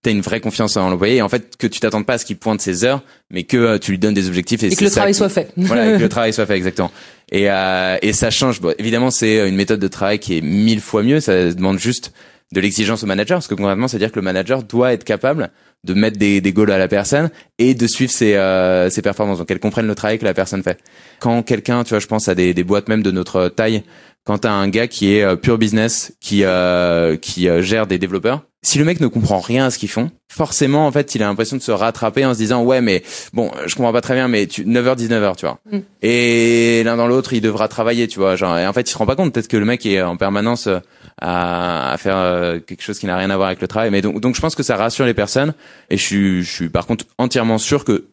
t'as 0.02 0.12
une 0.12 0.22
vraie 0.22 0.40
confiance 0.40 0.78
en 0.78 0.90
l'employé 0.90 1.18
et 1.18 1.22
en 1.22 1.30
fait 1.30 1.58
que 1.58 1.68
tu 1.68 1.80
t'attendes 1.80 2.06
pas 2.06 2.14
à 2.14 2.18
ce 2.18 2.26
qu'il 2.26 2.38
pointe 2.38 2.62
ses 2.62 2.84
heures 2.84 3.04
mais 3.30 3.44
que 3.44 3.58
euh, 3.58 3.78
tu 3.78 3.92
lui 3.92 4.00
donnes 4.00 4.14
des 4.14 4.28
objectifs 4.28 4.64
et, 4.64 4.68
et 4.68 4.76
que 4.76 4.84
le 4.84 4.90
travail 4.90 5.14
soit 5.14 5.30
fait. 5.30 5.52
Voilà 5.58 5.98
que 5.98 6.02
le 6.02 6.10
travail 6.16 6.34
soit 6.34 6.46
fait 6.46 6.56
exactement. 6.56 6.92
Et 7.32 7.50
euh, 7.50 7.98
et 8.02 8.14
ça 8.14 8.30
change. 8.30 8.62
Bon, 8.62 8.74
évidemment 8.78 9.12
c'est 9.12 9.48
une 9.48 9.56
méthode 9.56 9.80
de 9.80 9.88
travail 9.88 10.20
qui 10.20 10.38
est 10.38 10.42
mille 10.42 10.82
fois 10.82 11.04
mieux. 11.04 11.20
Ça 11.20 11.52
demande 11.52 11.80
juste 11.80 12.14
de 12.52 12.60
l'exigence 12.60 13.04
au 13.04 13.06
manager 13.06 13.38
parce 13.38 13.48
que 13.48 13.56
concrètement 13.56 13.88
c'est 13.88 13.98
à 13.98 14.00
dire 14.00 14.12
que 14.12 14.20
le 14.20 14.24
manager 14.24 14.64
doit 14.64 14.94
être 14.94 15.04
capable 15.04 15.52
de 15.84 15.94
mettre 15.94 16.18
des, 16.18 16.42
des 16.42 16.54
goals 16.54 16.72
à 16.72 16.78
la 16.78 16.88
personne 16.88 17.30
et 17.58 17.74
de 17.74 17.88
suivre 17.88 18.12
ses, 18.12 18.36
euh, 18.36 18.90
ses 18.90 19.02
performances 19.02 19.40
donc 19.40 19.48
qu'elle 19.48 19.60
comprenne 19.60 19.88
le 19.88 19.96
travail 19.96 20.20
que 20.20 20.26
la 20.26 20.34
personne 20.34 20.64
fait 20.64 20.80
quand 21.20 21.42
quelqu'un 21.44 21.84
tu 21.84 21.90
vois 21.90 22.00
je 22.00 22.08
pense 22.08 22.28
à 22.28 22.36
des, 22.36 22.54
des 22.54 22.64
boîtes 22.64 22.88
même 22.88 23.04
de 23.04 23.12
notre 23.12 23.48
taille 23.48 23.84
quand 24.24 24.40
t'as 24.40 24.52
un 24.52 24.68
gars 24.68 24.88
qui 24.88 25.16
est 25.16 25.24
euh, 25.24 25.36
pure 25.36 25.58
business 25.58 26.14
qui 26.20 26.44
euh, 26.44 27.18
qui 27.18 27.48
gère 27.62 27.88
des 27.88 27.98
développeurs 27.98 28.44
si 28.64 28.78
le 28.78 28.86
mec 28.86 29.00
ne 29.00 29.08
comprend 29.08 29.40
rien 29.40 29.66
à 29.66 29.70
ce 29.72 29.80
qu'ils 29.80 29.90
font, 29.90 30.12
forcément, 30.30 30.86
en 30.86 30.92
fait, 30.92 31.16
il 31.16 31.24
a 31.24 31.26
l'impression 31.26 31.58
de 31.58 31.64
se 31.64 31.72
rattraper 31.72 32.26
en 32.26 32.34
se 32.34 32.38
disant, 32.38 32.64
ouais, 32.64 32.80
mais 32.80 33.02
bon, 33.34 33.50
je 33.66 33.74
comprends 33.74 33.92
pas 33.92 34.02
très 34.02 34.14
bien, 34.14 34.28
mais 34.28 34.46
tu, 34.46 34.66
9h, 34.66 34.98
19h, 34.98 35.36
tu 35.36 35.48
vois. 35.48 35.60
Mm. 35.72 35.80
Et 36.04 36.84
l'un 36.86 36.96
dans 36.96 37.08
l'autre, 37.08 37.34
il 37.34 37.42
devra 37.42 37.68
travailler, 37.68 38.08
tu 38.08 38.20
vois. 38.20 38.36
Genre, 38.36 38.56
et 38.60 38.68
en 38.68 38.74
fait, 38.74 38.82
il 38.82 38.92
se 38.92 38.98
rend 38.98 39.08
pas 39.08 39.16
compte, 39.16 39.34
peut-être 39.34 39.48
que 39.48 39.58
le 39.58 39.66
mec 39.66 39.84
est 39.88 40.02
en 40.04 40.16
permanence 40.16 40.68
euh, 40.68 40.78
à, 41.22 41.92
à 41.92 41.98
faire 41.98 42.18
euh, 42.18 42.60
quelque 42.60 42.82
chose 42.82 43.00
qui 43.00 43.06
n'a 43.06 43.16
rien 43.16 43.30
à 43.30 43.38
voir 43.38 43.48
avec 43.48 43.62
le 43.62 43.68
travail. 43.68 43.92
Mais 43.92 44.02
donc, 44.02 44.20
donc, 44.20 44.36
je 44.36 44.42
pense 44.42 44.56
que 44.56 44.64
ça 44.64 44.76
rassure 44.76 45.06
les 45.06 45.14
personnes. 45.14 45.54
Et 45.90 45.98
je 45.98 46.04
suis, 46.04 46.44
je 46.44 46.52
suis 46.52 46.70
par 46.70 46.86
contre 46.88 47.06
entièrement 47.18 47.58
sûr 47.58 47.86
que 47.86 48.06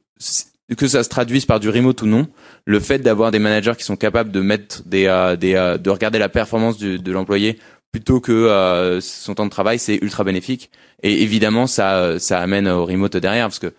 que 0.77 0.87
ça 0.87 1.03
se 1.03 1.09
traduise 1.09 1.47
par 1.47 1.61
du 1.61 1.71
remote 1.71 2.03
ou 2.03 2.07
non, 2.07 2.29
le 2.67 2.79
fait 2.79 2.99
d'avoir 2.99 3.31
des 3.31 3.39
managers 3.39 3.73
qui 3.79 3.85
sont 3.85 3.97
capables 3.97 4.31
de 4.31 4.43
mettre 4.43 4.83
des, 4.85 5.07
euh, 5.07 5.35
des 5.35 5.55
de 5.55 5.91
regarder 5.91 6.19
la 6.19 6.29
performance 6.29 6.77
de 6.79 7.13
l'employé 7.13 7.59
plutôt 7.91 8.21
que 8.21 8.33
euh, 8.33 9.01
son 9.01 9.35
temps 9.35 9.47
de 9.47 9.51
travail, 9.51 9.79
c'est 9.79 9.97
ultra 10.03 10.25
bénéfique. 10.25 10.71
Et 11.03 11.23
évidemment, 11.23 11.67
ça, 11.67 12.19
ça 12.19 12.39
amène 12.41 12.69
au 12.69 12.85
remote 12.85 13.17
derrière, 13.17 13.47
parce 13.47 13.59
que 13.59 13.73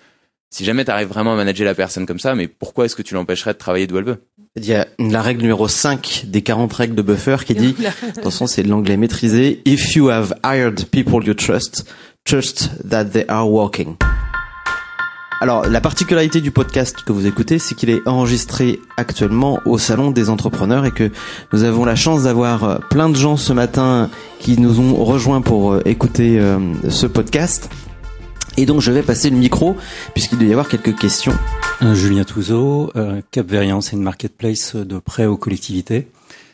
si 0.49 0.65
jamais 0.65 0.83
tu 0.83 0.91
arrives 0.91 1.09
vraiment 1.09 1.33
à 1.33 1.35
manager 1.35 1.65
la 1.65 1.75
personne 1.75 2.05
comme 2.05 2.19
ça, 2.19 2.33
mais 2.33 2.47
pourquoi 2.47 2.85
est-ce 2.85 2.95
que 2.95 3.03
tu 3.03 3.13
l'empêcherais 3.13 3.53
de 3.53 3.59
travailler 3.59 3.85
d'où 3.85 3.97
elle 3.97 4.05
veut? 4.05 4.23
Il 4.55 4.65
y 4.65 4.73
a 4.73 4.87
la 4.97 5.21
règle 5.21 5.43
numéro 5.43 5.67
5 5.67 6.23
des 6.25 6.41
40 6.41 6.73
règles 6.73 6.95
de 6.95 7.03
Buffer 7.03 7.37
qui 7.45 7.53
dit, 7.53 7.75
attention, 8.17 8.47
c'est 8.47 8.63
de 8.63 8.67
l'anglais 8.67 8.97
maîtrisé, 8.97 9.61
If 9.65 9.95
you 9.95 10.09
have 10.09 10.33
hired 10.43 10.85
people 10.85 11.23
you 11.23 11.35
trust, 11.35 11.85
trust 12.25 12.71
that 12.89 13.05
they 13.05 13.25
are 13.27 13.47
working. 13.47 13.95
Alors, 15.41 15.67
la 15.67 15.79
particularité 15.79 16.41
du 16.41 16.49
podcast 16.49 16.97
que 17.05 17.13
vous 17.13 17.27
écoutez, 17.27 17.59
c'est 17.59 17.75
qu'il 17.75 17.91
est 17.91 18.05
enregistré 18.07 18.79
actuellement 18.97 19.59
au 19.65 19.77
Salon 19.77 20.09
des 20.09 20.31
entrepreneurs 20.31 20.83
et 20.83 20.91
que 20.91 21.11
nous 21.53 21.63
avons 21.63 21.85
la 21.85 21.95
chance 21.95 22.23
d'avoir 22.23 22.63
euh, 22.63 22.77
plein 22.89 23.07
de 23.09 23.15
gens 23.15 23.37
ce 23.37 23.53
matin 23.53 24.09
qui 24.39 24.59
nous 24.59 24.79
ont 24.79 24.95
rejoints 25.05 25.41
pour 25.41 25.73
euh, 25.73 25.81
écouter 25.85 26.39
euh, 26.39 26.59
ce 26.89 27.05
podcast. 27.05 27.69
Et 28.57 28.65
donc, 28.65 28.81
je 28.81 28.91
vais 28.91 29.03
passer 29.03 29.29
le 29.29 29.37
micro 29.37 29.75
puisqu'il 30.13 30.37
doit 30.37 30.47
y 30.47 30.51
avoir 30.51 30.67
quelques 30.67 30.97
questions. 30.97 31.33
Julien 31.93 32.23
Touzeau, 32.23 32.91
Cap 33.31 33.47
Verian, 33.49 33.81
c'est 33.81 33.95
une 33.95 34.03
marketplace 34.03 34.75
de 34.75 34.99
prêt 34.99 35.25
aux 35.25 35.37
collectivités 35.37 36.07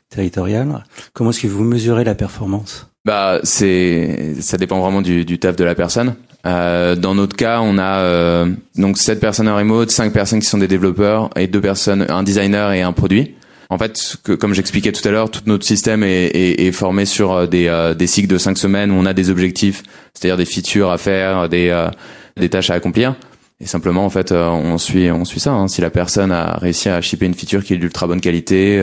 territoriales. 0.10 0.84
Comment 1.14 1.32
est-ce 1.32 1.42
que 1.42 1.48
vous 1.48 1.64
mesurez 1.64 2.04
la 2.04 2.16
performance? 2.16 2.88
Bah, 3.06 3.40
c'est, 3.44 4.36
ça 4.40 4.58
dépend 4.58 4.80
vraiment 4.80 5.02
du, 5.02 5.26
du 5.26 5.40
taf 5.40 5.56
de 5.56 5.64
la 5.64 5.76
personne. 5.76 6.16
Euh, 6.46 6.96
dans 6.96 7.16
notre 7.16 7.36
cas, 7.36 7.60
on 7.62 7.78
a 7.78 8.00
euh, 8.00 8.52
donc 8.76 8.98
sept 8.98 9.20
personnes 9.20 9.48
en 9.48 9.56
remote, 9.56 9.90
cinq 9.90 10.14
personnes 10.14 10.40
qui 10.40 10.46
sont 10.46 10.58
des 10.58 10.68
développeurs 10.68 11.30
et 11.36 11.48
deux 11.48 11.62
personnes, 11.62 12.06
un 12.10 12.24
designer 12.24 12.72
et 12.72 12.82
un 12.82 12.94
produit. 12.94 13.36
En 13.70 13.78
fait, 13.78 14.18
que, 14.24 14.34
comme 14.34 14.54
j'expliquais 14.54 14.92
tout 14.92 15.08
à 15.08 15.12
l'heure, 15.12 15.32
tout 15.32 15.42
notre 15.46 15.66
système 15.66 16.04
est, 16.04 16.28
est, 16.28 16.68
est 16.68 16.72
formé 16.72 17.06
sur 17.06 17.34
euh, 17.34 17.48
des, 17.48 17.68
euh, 17.68 17.94
des 17.94 18.08
cycles 18.08 18.28
de 18.28 18.38
cinq 18.38 18.58
semaines 18.58 18.92
où 18.92 18.96
on 18.96 19.06
a 19.06 19.14
des 19.14 19.30
objectifs, 19.30 19.84
c'est-à-dire 20.14 20.38
des 20.38 20.46
features 20.46 20.92
à 20.92 20.98
faire, 20.98 21.50
des, 21.50 21.70
euh, 21.70 21.90
des 22.38 22.50
tâches 22.50 22.70
à 22.70 22.76
accomplir. 22.76 23.16
Et 23.62 23.66
simplement, 23.66 24.06
en 24.06 24.10
fait, 24.10 24.34
on 24.34 24.78
suit, 24.78 25.10
on 25.10 25.24
suit 25.24 25.40
ça. 25.40 25.54
Hein. 25.54 25.70
Si 25.70 25.80
la 25.80 25.90
personne 25.90 26.30
a 26.30 26.58
réussi 26.58 26.90
à 26.90 27.00
shipper 27.00 27.26
une 27.26 27.34
feature 27.34 27.64
qui 27.64 27.74
est 27.74 27.78
d'ultra 27.78 28.06
bonne 28.06 28.20
qualité, 28.20 28.82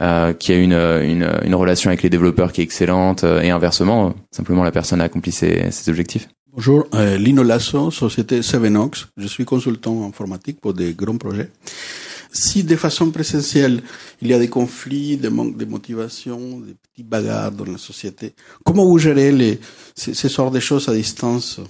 euh, 0.00 0.32
qui 0.32 0.52
a 0.52 0.56
une, 0.56 0.72
une, 0.72 1.30
une, 1.44 1.54
relation 1.54 1.90
avec 1.90 2.02
les 2.02 2.08
développeurs 2.08 2.50
qui 2.50 2.62
est 2.62 2.64
excellente, 2.64 3.24
et 3.24 3.50
inversement, 3.50 4.14
simplement 4.30 4.64
la 4.64 4.72
personne 4.72 5.02
a 5.02 5.04
accompli 5.04 5.32
ses, 5.32 5.70
ses 5.70 5.90
objectifs. 5.90 6.28
Bonjour, 6.56 6.86
euh, 6.94 7.18
Lino 7.18 7.42
Lasso, 7.42 7.90
société 7.90 8.40
Sevenox. 8.40 9.08
Je 9.18 9.26
suis 9.26 9.44
consultant 9.44 10.06
informatique 10.08 10.58
pour 10.58 10.72
des 10.72 10.94
grands 10.94 11.18
projets. 11.18 11.50
Si 12.36 12.64
de 12.64 12.76
façon 12.76 13.10
présentielle, 13.10 13.82
il 14.20 14.28
y 14.28 14.34
a 14.34 14.38
des 14.38 14.48
conflits, 14.48 15.16
des 15.16 15.30
manques 15.30 15.56
de 15.56 15.64
motivation, 15.64 16.60
des 16.60 16.74
petits 16.74 17.02
bagarres 17.02 17.50
dans 17.50 17.64
la 17.64 17.78
société, 17.78 18.34
comment 18.62 18.84
vous 18.84 18.98
gérez 18.98 19.32
les, 19.32 19.58
ces, 19.94 20.12
ces 20.12 20.28
sortes 20.28 20.52
de 20.52 20.60
choses 20.60 20.86
à 20.90 20.94
distance? 20.94 21.60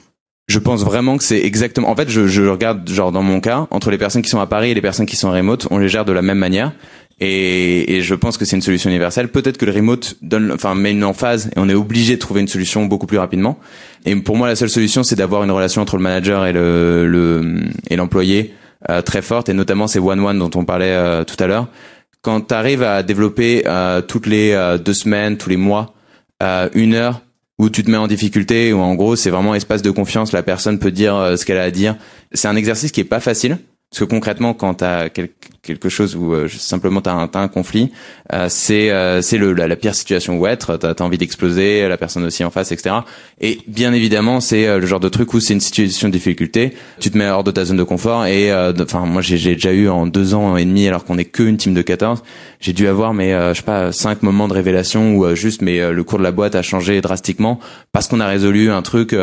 Je 0.49 0.59
pense 0.59 0.85
vraiment 0.85 1.19
que 1.19 1.25
c'est 1.25 1.41
exactement. 1.41 1.89
En 1.89 1.95
fait, 1.97 2.09
je, 2.09 2.27
je 2.27 2.43
regarde 2.43 2.89
genre 2.89 3.13
dans 3.13 3.23
mon 3.23 3.41
cas 3.41 3.69
entre 3.71 3.91
les 3.91 3.99
personnes 3.99 4.23
qui 4.23 4.29
sont 4.29 4.41
à 4.41 4.47
Paris 4.47 4.71
et 4.71 4.75
les 4.75 4.83
personnes 4.83 5.07
qui 5.07 5.17
sont 5.17 5.31
remote, 5.31 5.69
on 5.71 5.79
les 5.79 5.89
gère 5.89 6.05
de 6.05 6.13
la 6.13 6.23
même 6.23 6.39
manière. 6.39 6.73
Et, 7.19 7.97
et 7.97 8.03
je 8.03 8.15
pense 8.15 8.37
que 8.37 8.45
c'est 8.45 8.57
une 8.57 8.63
solution 8.63 8.91
universelle. 8.91 9.29
Peut-être 9.29 9.59
que 9.59 9.67
le 9.67 9.73
remote 9.73 10.17
donne, 10.21 10.53
enfin, 10.53 10.75
met 10.75 10.91
une 10.91 11.05
emphase 11.05 11.49
et 11.49 11.59
on 11.59 11.69
est 11.69 11.75
obligé 11.75 12.17
de 12.17 12.21
trouver 12.21 12.43
une 12.43 12.49
solution 12.49 12.85
beaucoup 12.87 13.07
plus 13.07 13.19
rapidement. 13.19 13.59
Et 14.05 14.15
pour 14.17 14.37
moi, 14.37 14.49
la 14.49 14.57
seule 14.57 14.69
solution, 14.69 15.03
c'est 15.03 15.17
d'avoir 15.17 15.43
une 15.43 15.51
relation 15.51 15.81
entre 15.81 15.97
le 15.97 16.03
manager 16.03 16.45
et 16.45 16.53
le, 16.53 17.07
le 17.07 17.61
et 17.89 17.97
l'employé 17.97 18.53
très 19.03 19.23
forte, 19.23 19.49
et 19.49 19.53
notamment 19.53 19.87
ces 19.87 19.99
one-one 19.99 20.39
dont 20.39 20.51
on 20.55 20.65
parlait 20.65 20.93
euh, 20.93 21.25
tout 21.25 21.37
à 21.43 21.47
l'heure. 21.47 21.69
Quand 22.23 22.41
tu 22.49 22.55
arrives 22.55 22.83
à 22.83 23.03
développer 23.03 23.65
euh, 23.67 24.01
toutes 24.01 24.27
les 24.27 24.57
deux 24.85 24.95
semaines, 24.95 25.37
tous 25.37 25.49
les 25.49 25.57
mois, 25.57 25.95
une 26.75 26.95
heure 26.95 27.21
où 27.59 27.71
tu 27.71 27.83
te 27.83 27.91
mets 27.91 27.97
en 27.97 28.09
difficulté, 28.09 28.73
où 28.73 28.81
en 28.81 28.95
gros 28.95 29.17
c'est 29.17 29.31
vraiment 29.31 29.55
espace 29.55 29.81
de 29.83 29.91
confiance, 29.91 30.33
la 30.33 30.43
personne 30.43 30.79
peut 30.79 30.91
dire 30.91 31.35
ce 31.39 31.45
qu'elle 31.45 31.59
a 31.59 31.63
à 31.63 31.71
dire. 31.71 31.97
C'est 32.33 32.49
un 32.49 32.57
exercice 32.57 32.93
qui 32.93 33.01
est 33.01 33.05
pas 33.05 33.21
facile 33.21 33.59
parce 33.91 34.01
que 34.01 34.05
concrètement, 34.05 34.53
quand 34.53 34.75
tu 34.75 34.85
as 34.85 35.09
quelque 35.09 35.89
chose 35.89 36.17
où 36.17 36.35
euh, 36.35 36.49
simplement 36.49 37.01
tu 37.01 37.09
as, 37.09 37.29
un 37.35 37.49
conflit, 37.49 37.93
euh, 38.33 38.47
c'est 38.49 38.91
euh, 38.91 39.23
c'est 39.23 39.39
le 39.39 39.53
la, 39.53 39.77
pire 39.77 39.95
situation 39.95 40.37
où 40.39 40.47
être. 40.49 40.77
Tu 40.77 40.87
as, 40.87 41.01
envie 41.03 41.19
d'exploser, 41.19 41.89
la 41.89 41.97
personne 41.97 42.25
aussi 42.25 42.43
en 42.43 42.51
face, 42.51 42.73
etc. 42.73 42.97
Et 43.41 43.61
bien 43.69 43.93
évidemment, 43.93 44.41
c'est 44.41 44.79
le 44.79 44.87
genre 44.87 44.99
de 44.99 45.09
truc 45.09 45.33
où 45.35 45.41
c'est 45.41 45.55
une 45.55 45.61
situation 45.61 46.09
de 46.09 46.13
difficulté. 46.13 46.75
Tu 46.99 47.13
te 47.13 47.17
mets 47.17 47.29
hors 47.29 47.45
de 47.45 47.53
ta 47.53 47.65
zone 47.65 47.77
de 47.77 47.85
confort. 47.85 48.27
Et 48.27 48.53
enfin, 48.53 49.07
moi, 49.07 49.23
j'ai 49.23 49.55
déjà 49.55 49.73
eu 49.73 49.89
en 49.89 50.09
deux 50.09 50.35
ans 50.35 50.57
et 50.57 50.65
demi, 50.65 50.89
alors 50.89 51.05
qu'on 51.05 51.17
est 51.17 51.25
qu'une 51.25 51.57
team 51.57 51.73
de 51.73 51.83
14, 51.83 52.25
j'ai 52.59 52.73
dû 52.73 52.89
avoir 52.89 53.15
mais 53.15 53.33
je 53.55 53.59
sais 53.59 53.63
pas 53.63 53.93
cinq 53.93 54.25
moments 54.25 54.49
de 54.49 54.53
révélation 54.53 55.15
où 55.15 55.35
juste 55.37 55.63
mais 55.63 55.93
le 55.93 56.05
cours 56.05 56.19
de 56.19 56.25
la 56.25 56.33
boîte 56.33 56.57
a 56.57 56.63
changé 56.63 57.01
drastiquement 57.01 57.61
parce 57.93 58.09
qu'on 58.09 58.21
a 58.21 58.27
résolu 58.27 58.71
un 58.71 58.83
truc 58.83 59.15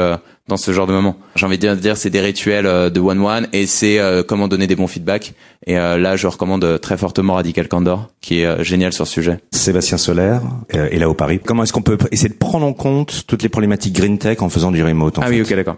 dans 0.50 0.58
ce 0.58 0.72
genre 0.74 0.88
de 0.88 0.92
moment. 0.92 1.16
J'ai 1.36 1.46
envie 1.46 1.58
de 1.58 1.74
dire, 1.76 1.96
c'est 1.96 2.10
des 2.10 2.20
rituels 2.20 2.66
euh, 2.66 2.90
de 2.90 3.00
one-one 3.00 3.48
et 3.54 3.66
c'est 3.66 4.00
euh, 4.00 4.24
comment 4.24 4.50
donner 4.50 4.68
des 4.68 4.76
bons 4.76 4.88
feedbacks. 4.88 5.34
Et 5.66 5.78
euh, 5.78 5.98
là, 5.98 6.18
je 6.18 6.28
recommande 6.28 6.80
très 6.82 6.98
fortement 6.98 7.36
Radical 7.36 7.70
Candor, 7.70 8.10
qui 8.20 8.42
est 8.42 8.64
génial 8.64 8.92
sur 8.92 9.08
ce 9.08 9.14
sujet. 9.14 9.40
Sébastien 9.52 9.98
Solaire 9.98 10.42
est 10.70 10.98
là 10.98 11.10
au 11.10 11.14
Paris. 11.14 11.40
Comment 11.44 11.64
est-ce 11.64 11.72
qu'on 11.72 11.82
peut 11.82 11.98
essayer 12.12 12.28
de 12.28 12.34
prendre 12.34 12.66
en 12.66 12.74
compte 12.74 13.24
toutes 13.28 13.44
les 13.44 13.48
problématiques 13.48 13.94
green 13.94 14.18
tech 14.18 14.42
en 14.42 14.50
faisant 14.50 14.72
du 14.72 14.84
remote 14.84 15.18
en 15.18 15.22
Ah 15.22 15.28
oui, 15.30 15.42
ok, 15.42 15.54
d'accord. 15.56 15.78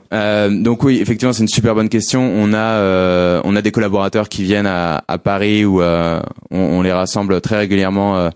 donc 0.50 0.84
oui, 0.84 1.00
effectivement, 1.00 1.34
c'est 1.34 1.44
une 1.44 1.48
super 1.48 1.76
bonne 1.76 1.90
question. 1.90 2.22
On 2.22 2.52
a 2.54 3.42
on 3.44 3.56
a 3.56 3.62
des 3.62 3.72
collaborateurs 3.72 4.28
qui 4.28 4.42
viennent 4.42 4.66
à, 4.66 5.04
à 5.08 5.20
Paris 5.20 5.66
où 5.66 5.84
on, 5.84 6.22
on, 6.50 6.82
les 6.82 6.92
rassemble 6.92 7.40
très 7.42 7.58
régulièrement. 7.58 8.30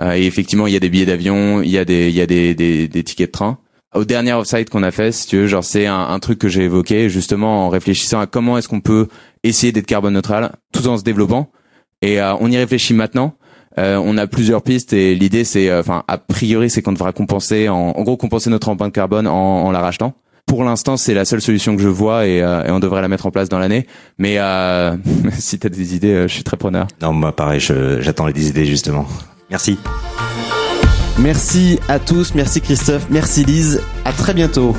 et 0.00 0.26
effectivement, 0.26 0.66
il 0.66 0.72
y 0.72 0.76
a 0.76 0.80
des 0.80 0.88
billets 0.88 1.04
d'avion, 1.06 1.60
il 1.60 1.70
y 1.70 1.76
a 1.78 1.84
des 1.84 2.08
il 2.08 2.14
y 2.14 2.22
a 2.22 2.26
des, 2.26 2.54
des, 2.54 2.88
des 2.88 3.04
tickets 3.04 3.28
de 3.28 3.32
train 3.32 3.58
au 3.96 4.04
dernier 4.04 4.32
offsite 4.32 4.70
qu'on 4.70 4.82
a 4.82 4.90
fait, 4.90 5.12
si 5.12 5.26
tu 5.26 5.38
veux, 5.38 5.46
genre 5.46 5.64
c'est 5.64 5.86
un, 5.86 6.18
truc 6.18 6.38
que 6.38 6.48
j'ai 6.48 6.64
évoqué 6.64 7.08
justement 7.08 7.66
en 7.66 7.68
réfléchissant 7.68 8.20
à 8.20 8.26
comment 8.26 8.58
est-ce 8.58 8.68
qu'on 8.68 8.80
peut 8.80 9.08
essayer 9.42 9.72
d'être 9.72 9.86
carbone 9.86 10.14
neutral 10.14 10.52
tout 10.72 10.86
en 10.86 10.96
se 10.96 11.02
développant. 11.02 11.50
Et 12.02 12.20
euh, 12.20 12.34
on 12.40 12.50
y 12.50 12.56
réfléchit 12.56 12.94
maintenant. 12.94 13.34
Euh, 13.78 14.00
on 14.02 14.16
a 14.16 14.26
plusieurs 14.26 14.62
pistes 14.62 14.92
et 14.92 15.14
l'idée 15.14 15.44
c'est, 15.44 15.68
euh, 15.68 15.80
enfin 15.80 16.02
a 16.08 16.16
priori 16.16 16.70
c'est 16.70 16.80
qu'on 16.80 16.92
devra 16.92 17.12
compenser, 17.12 17.68
en, 17.68 17.92
gros 18.02 18.16
compenser 18.16 18.48
notre 18.48 18.70
empreinte 18.70 18.92
carbone 18.92 19.26
en, 19.26 19.64
en 19.64 19.70
la 19.70 19.80
rachetant. 19.80 20.14
Pour 20.46 20.62
l'instant, 20.62 20.96
c'est 20.96 21.12
la 21.12 21.24
seule 21.24 21.42
solution 21.42 21.74
que 21.74 21.82
je 21.82 21.88
vois 21.88 22.26
et, 22.26 22.36
et, 22.36 22.70
on 22.70 22.78
devrait 22.78 23.02
la 23.02 23.08
mettre 23.08 23.26
en 23.26 23.32
place 23.32 23.48
dans 23.48 23.58
l'année. 23.58 23.88
Mais 24.16 24.38
si 25.32 25.58
tu 25.58 25.66
as 25.66 25.70
des 25.70 25.96
idées, 25.96 26.22
je 26.22 26.32
suis 26.32 26.44
très 26.44 26.56
preneur. 26.56 26.86
Non, 27.02 27.12
moi 27.12 27.34
pareil, 27.34 27.58
j'attends 27.60 28.26
les 28.26 28.48
idées 28.48 28.64
justement. 28.64 29.06
Merci. 29.50 29.76
Merci 31.18 31.78
à 31.88 31.98
tous, 31.98 32.34
merci 32.34 32.60
Christophe, 32.60 33.06
merci 33.10 33.44
Lise, 33.44 33.80
à 34.04 34.12
très 34.12 34.34
bientôt. 34.34 34.76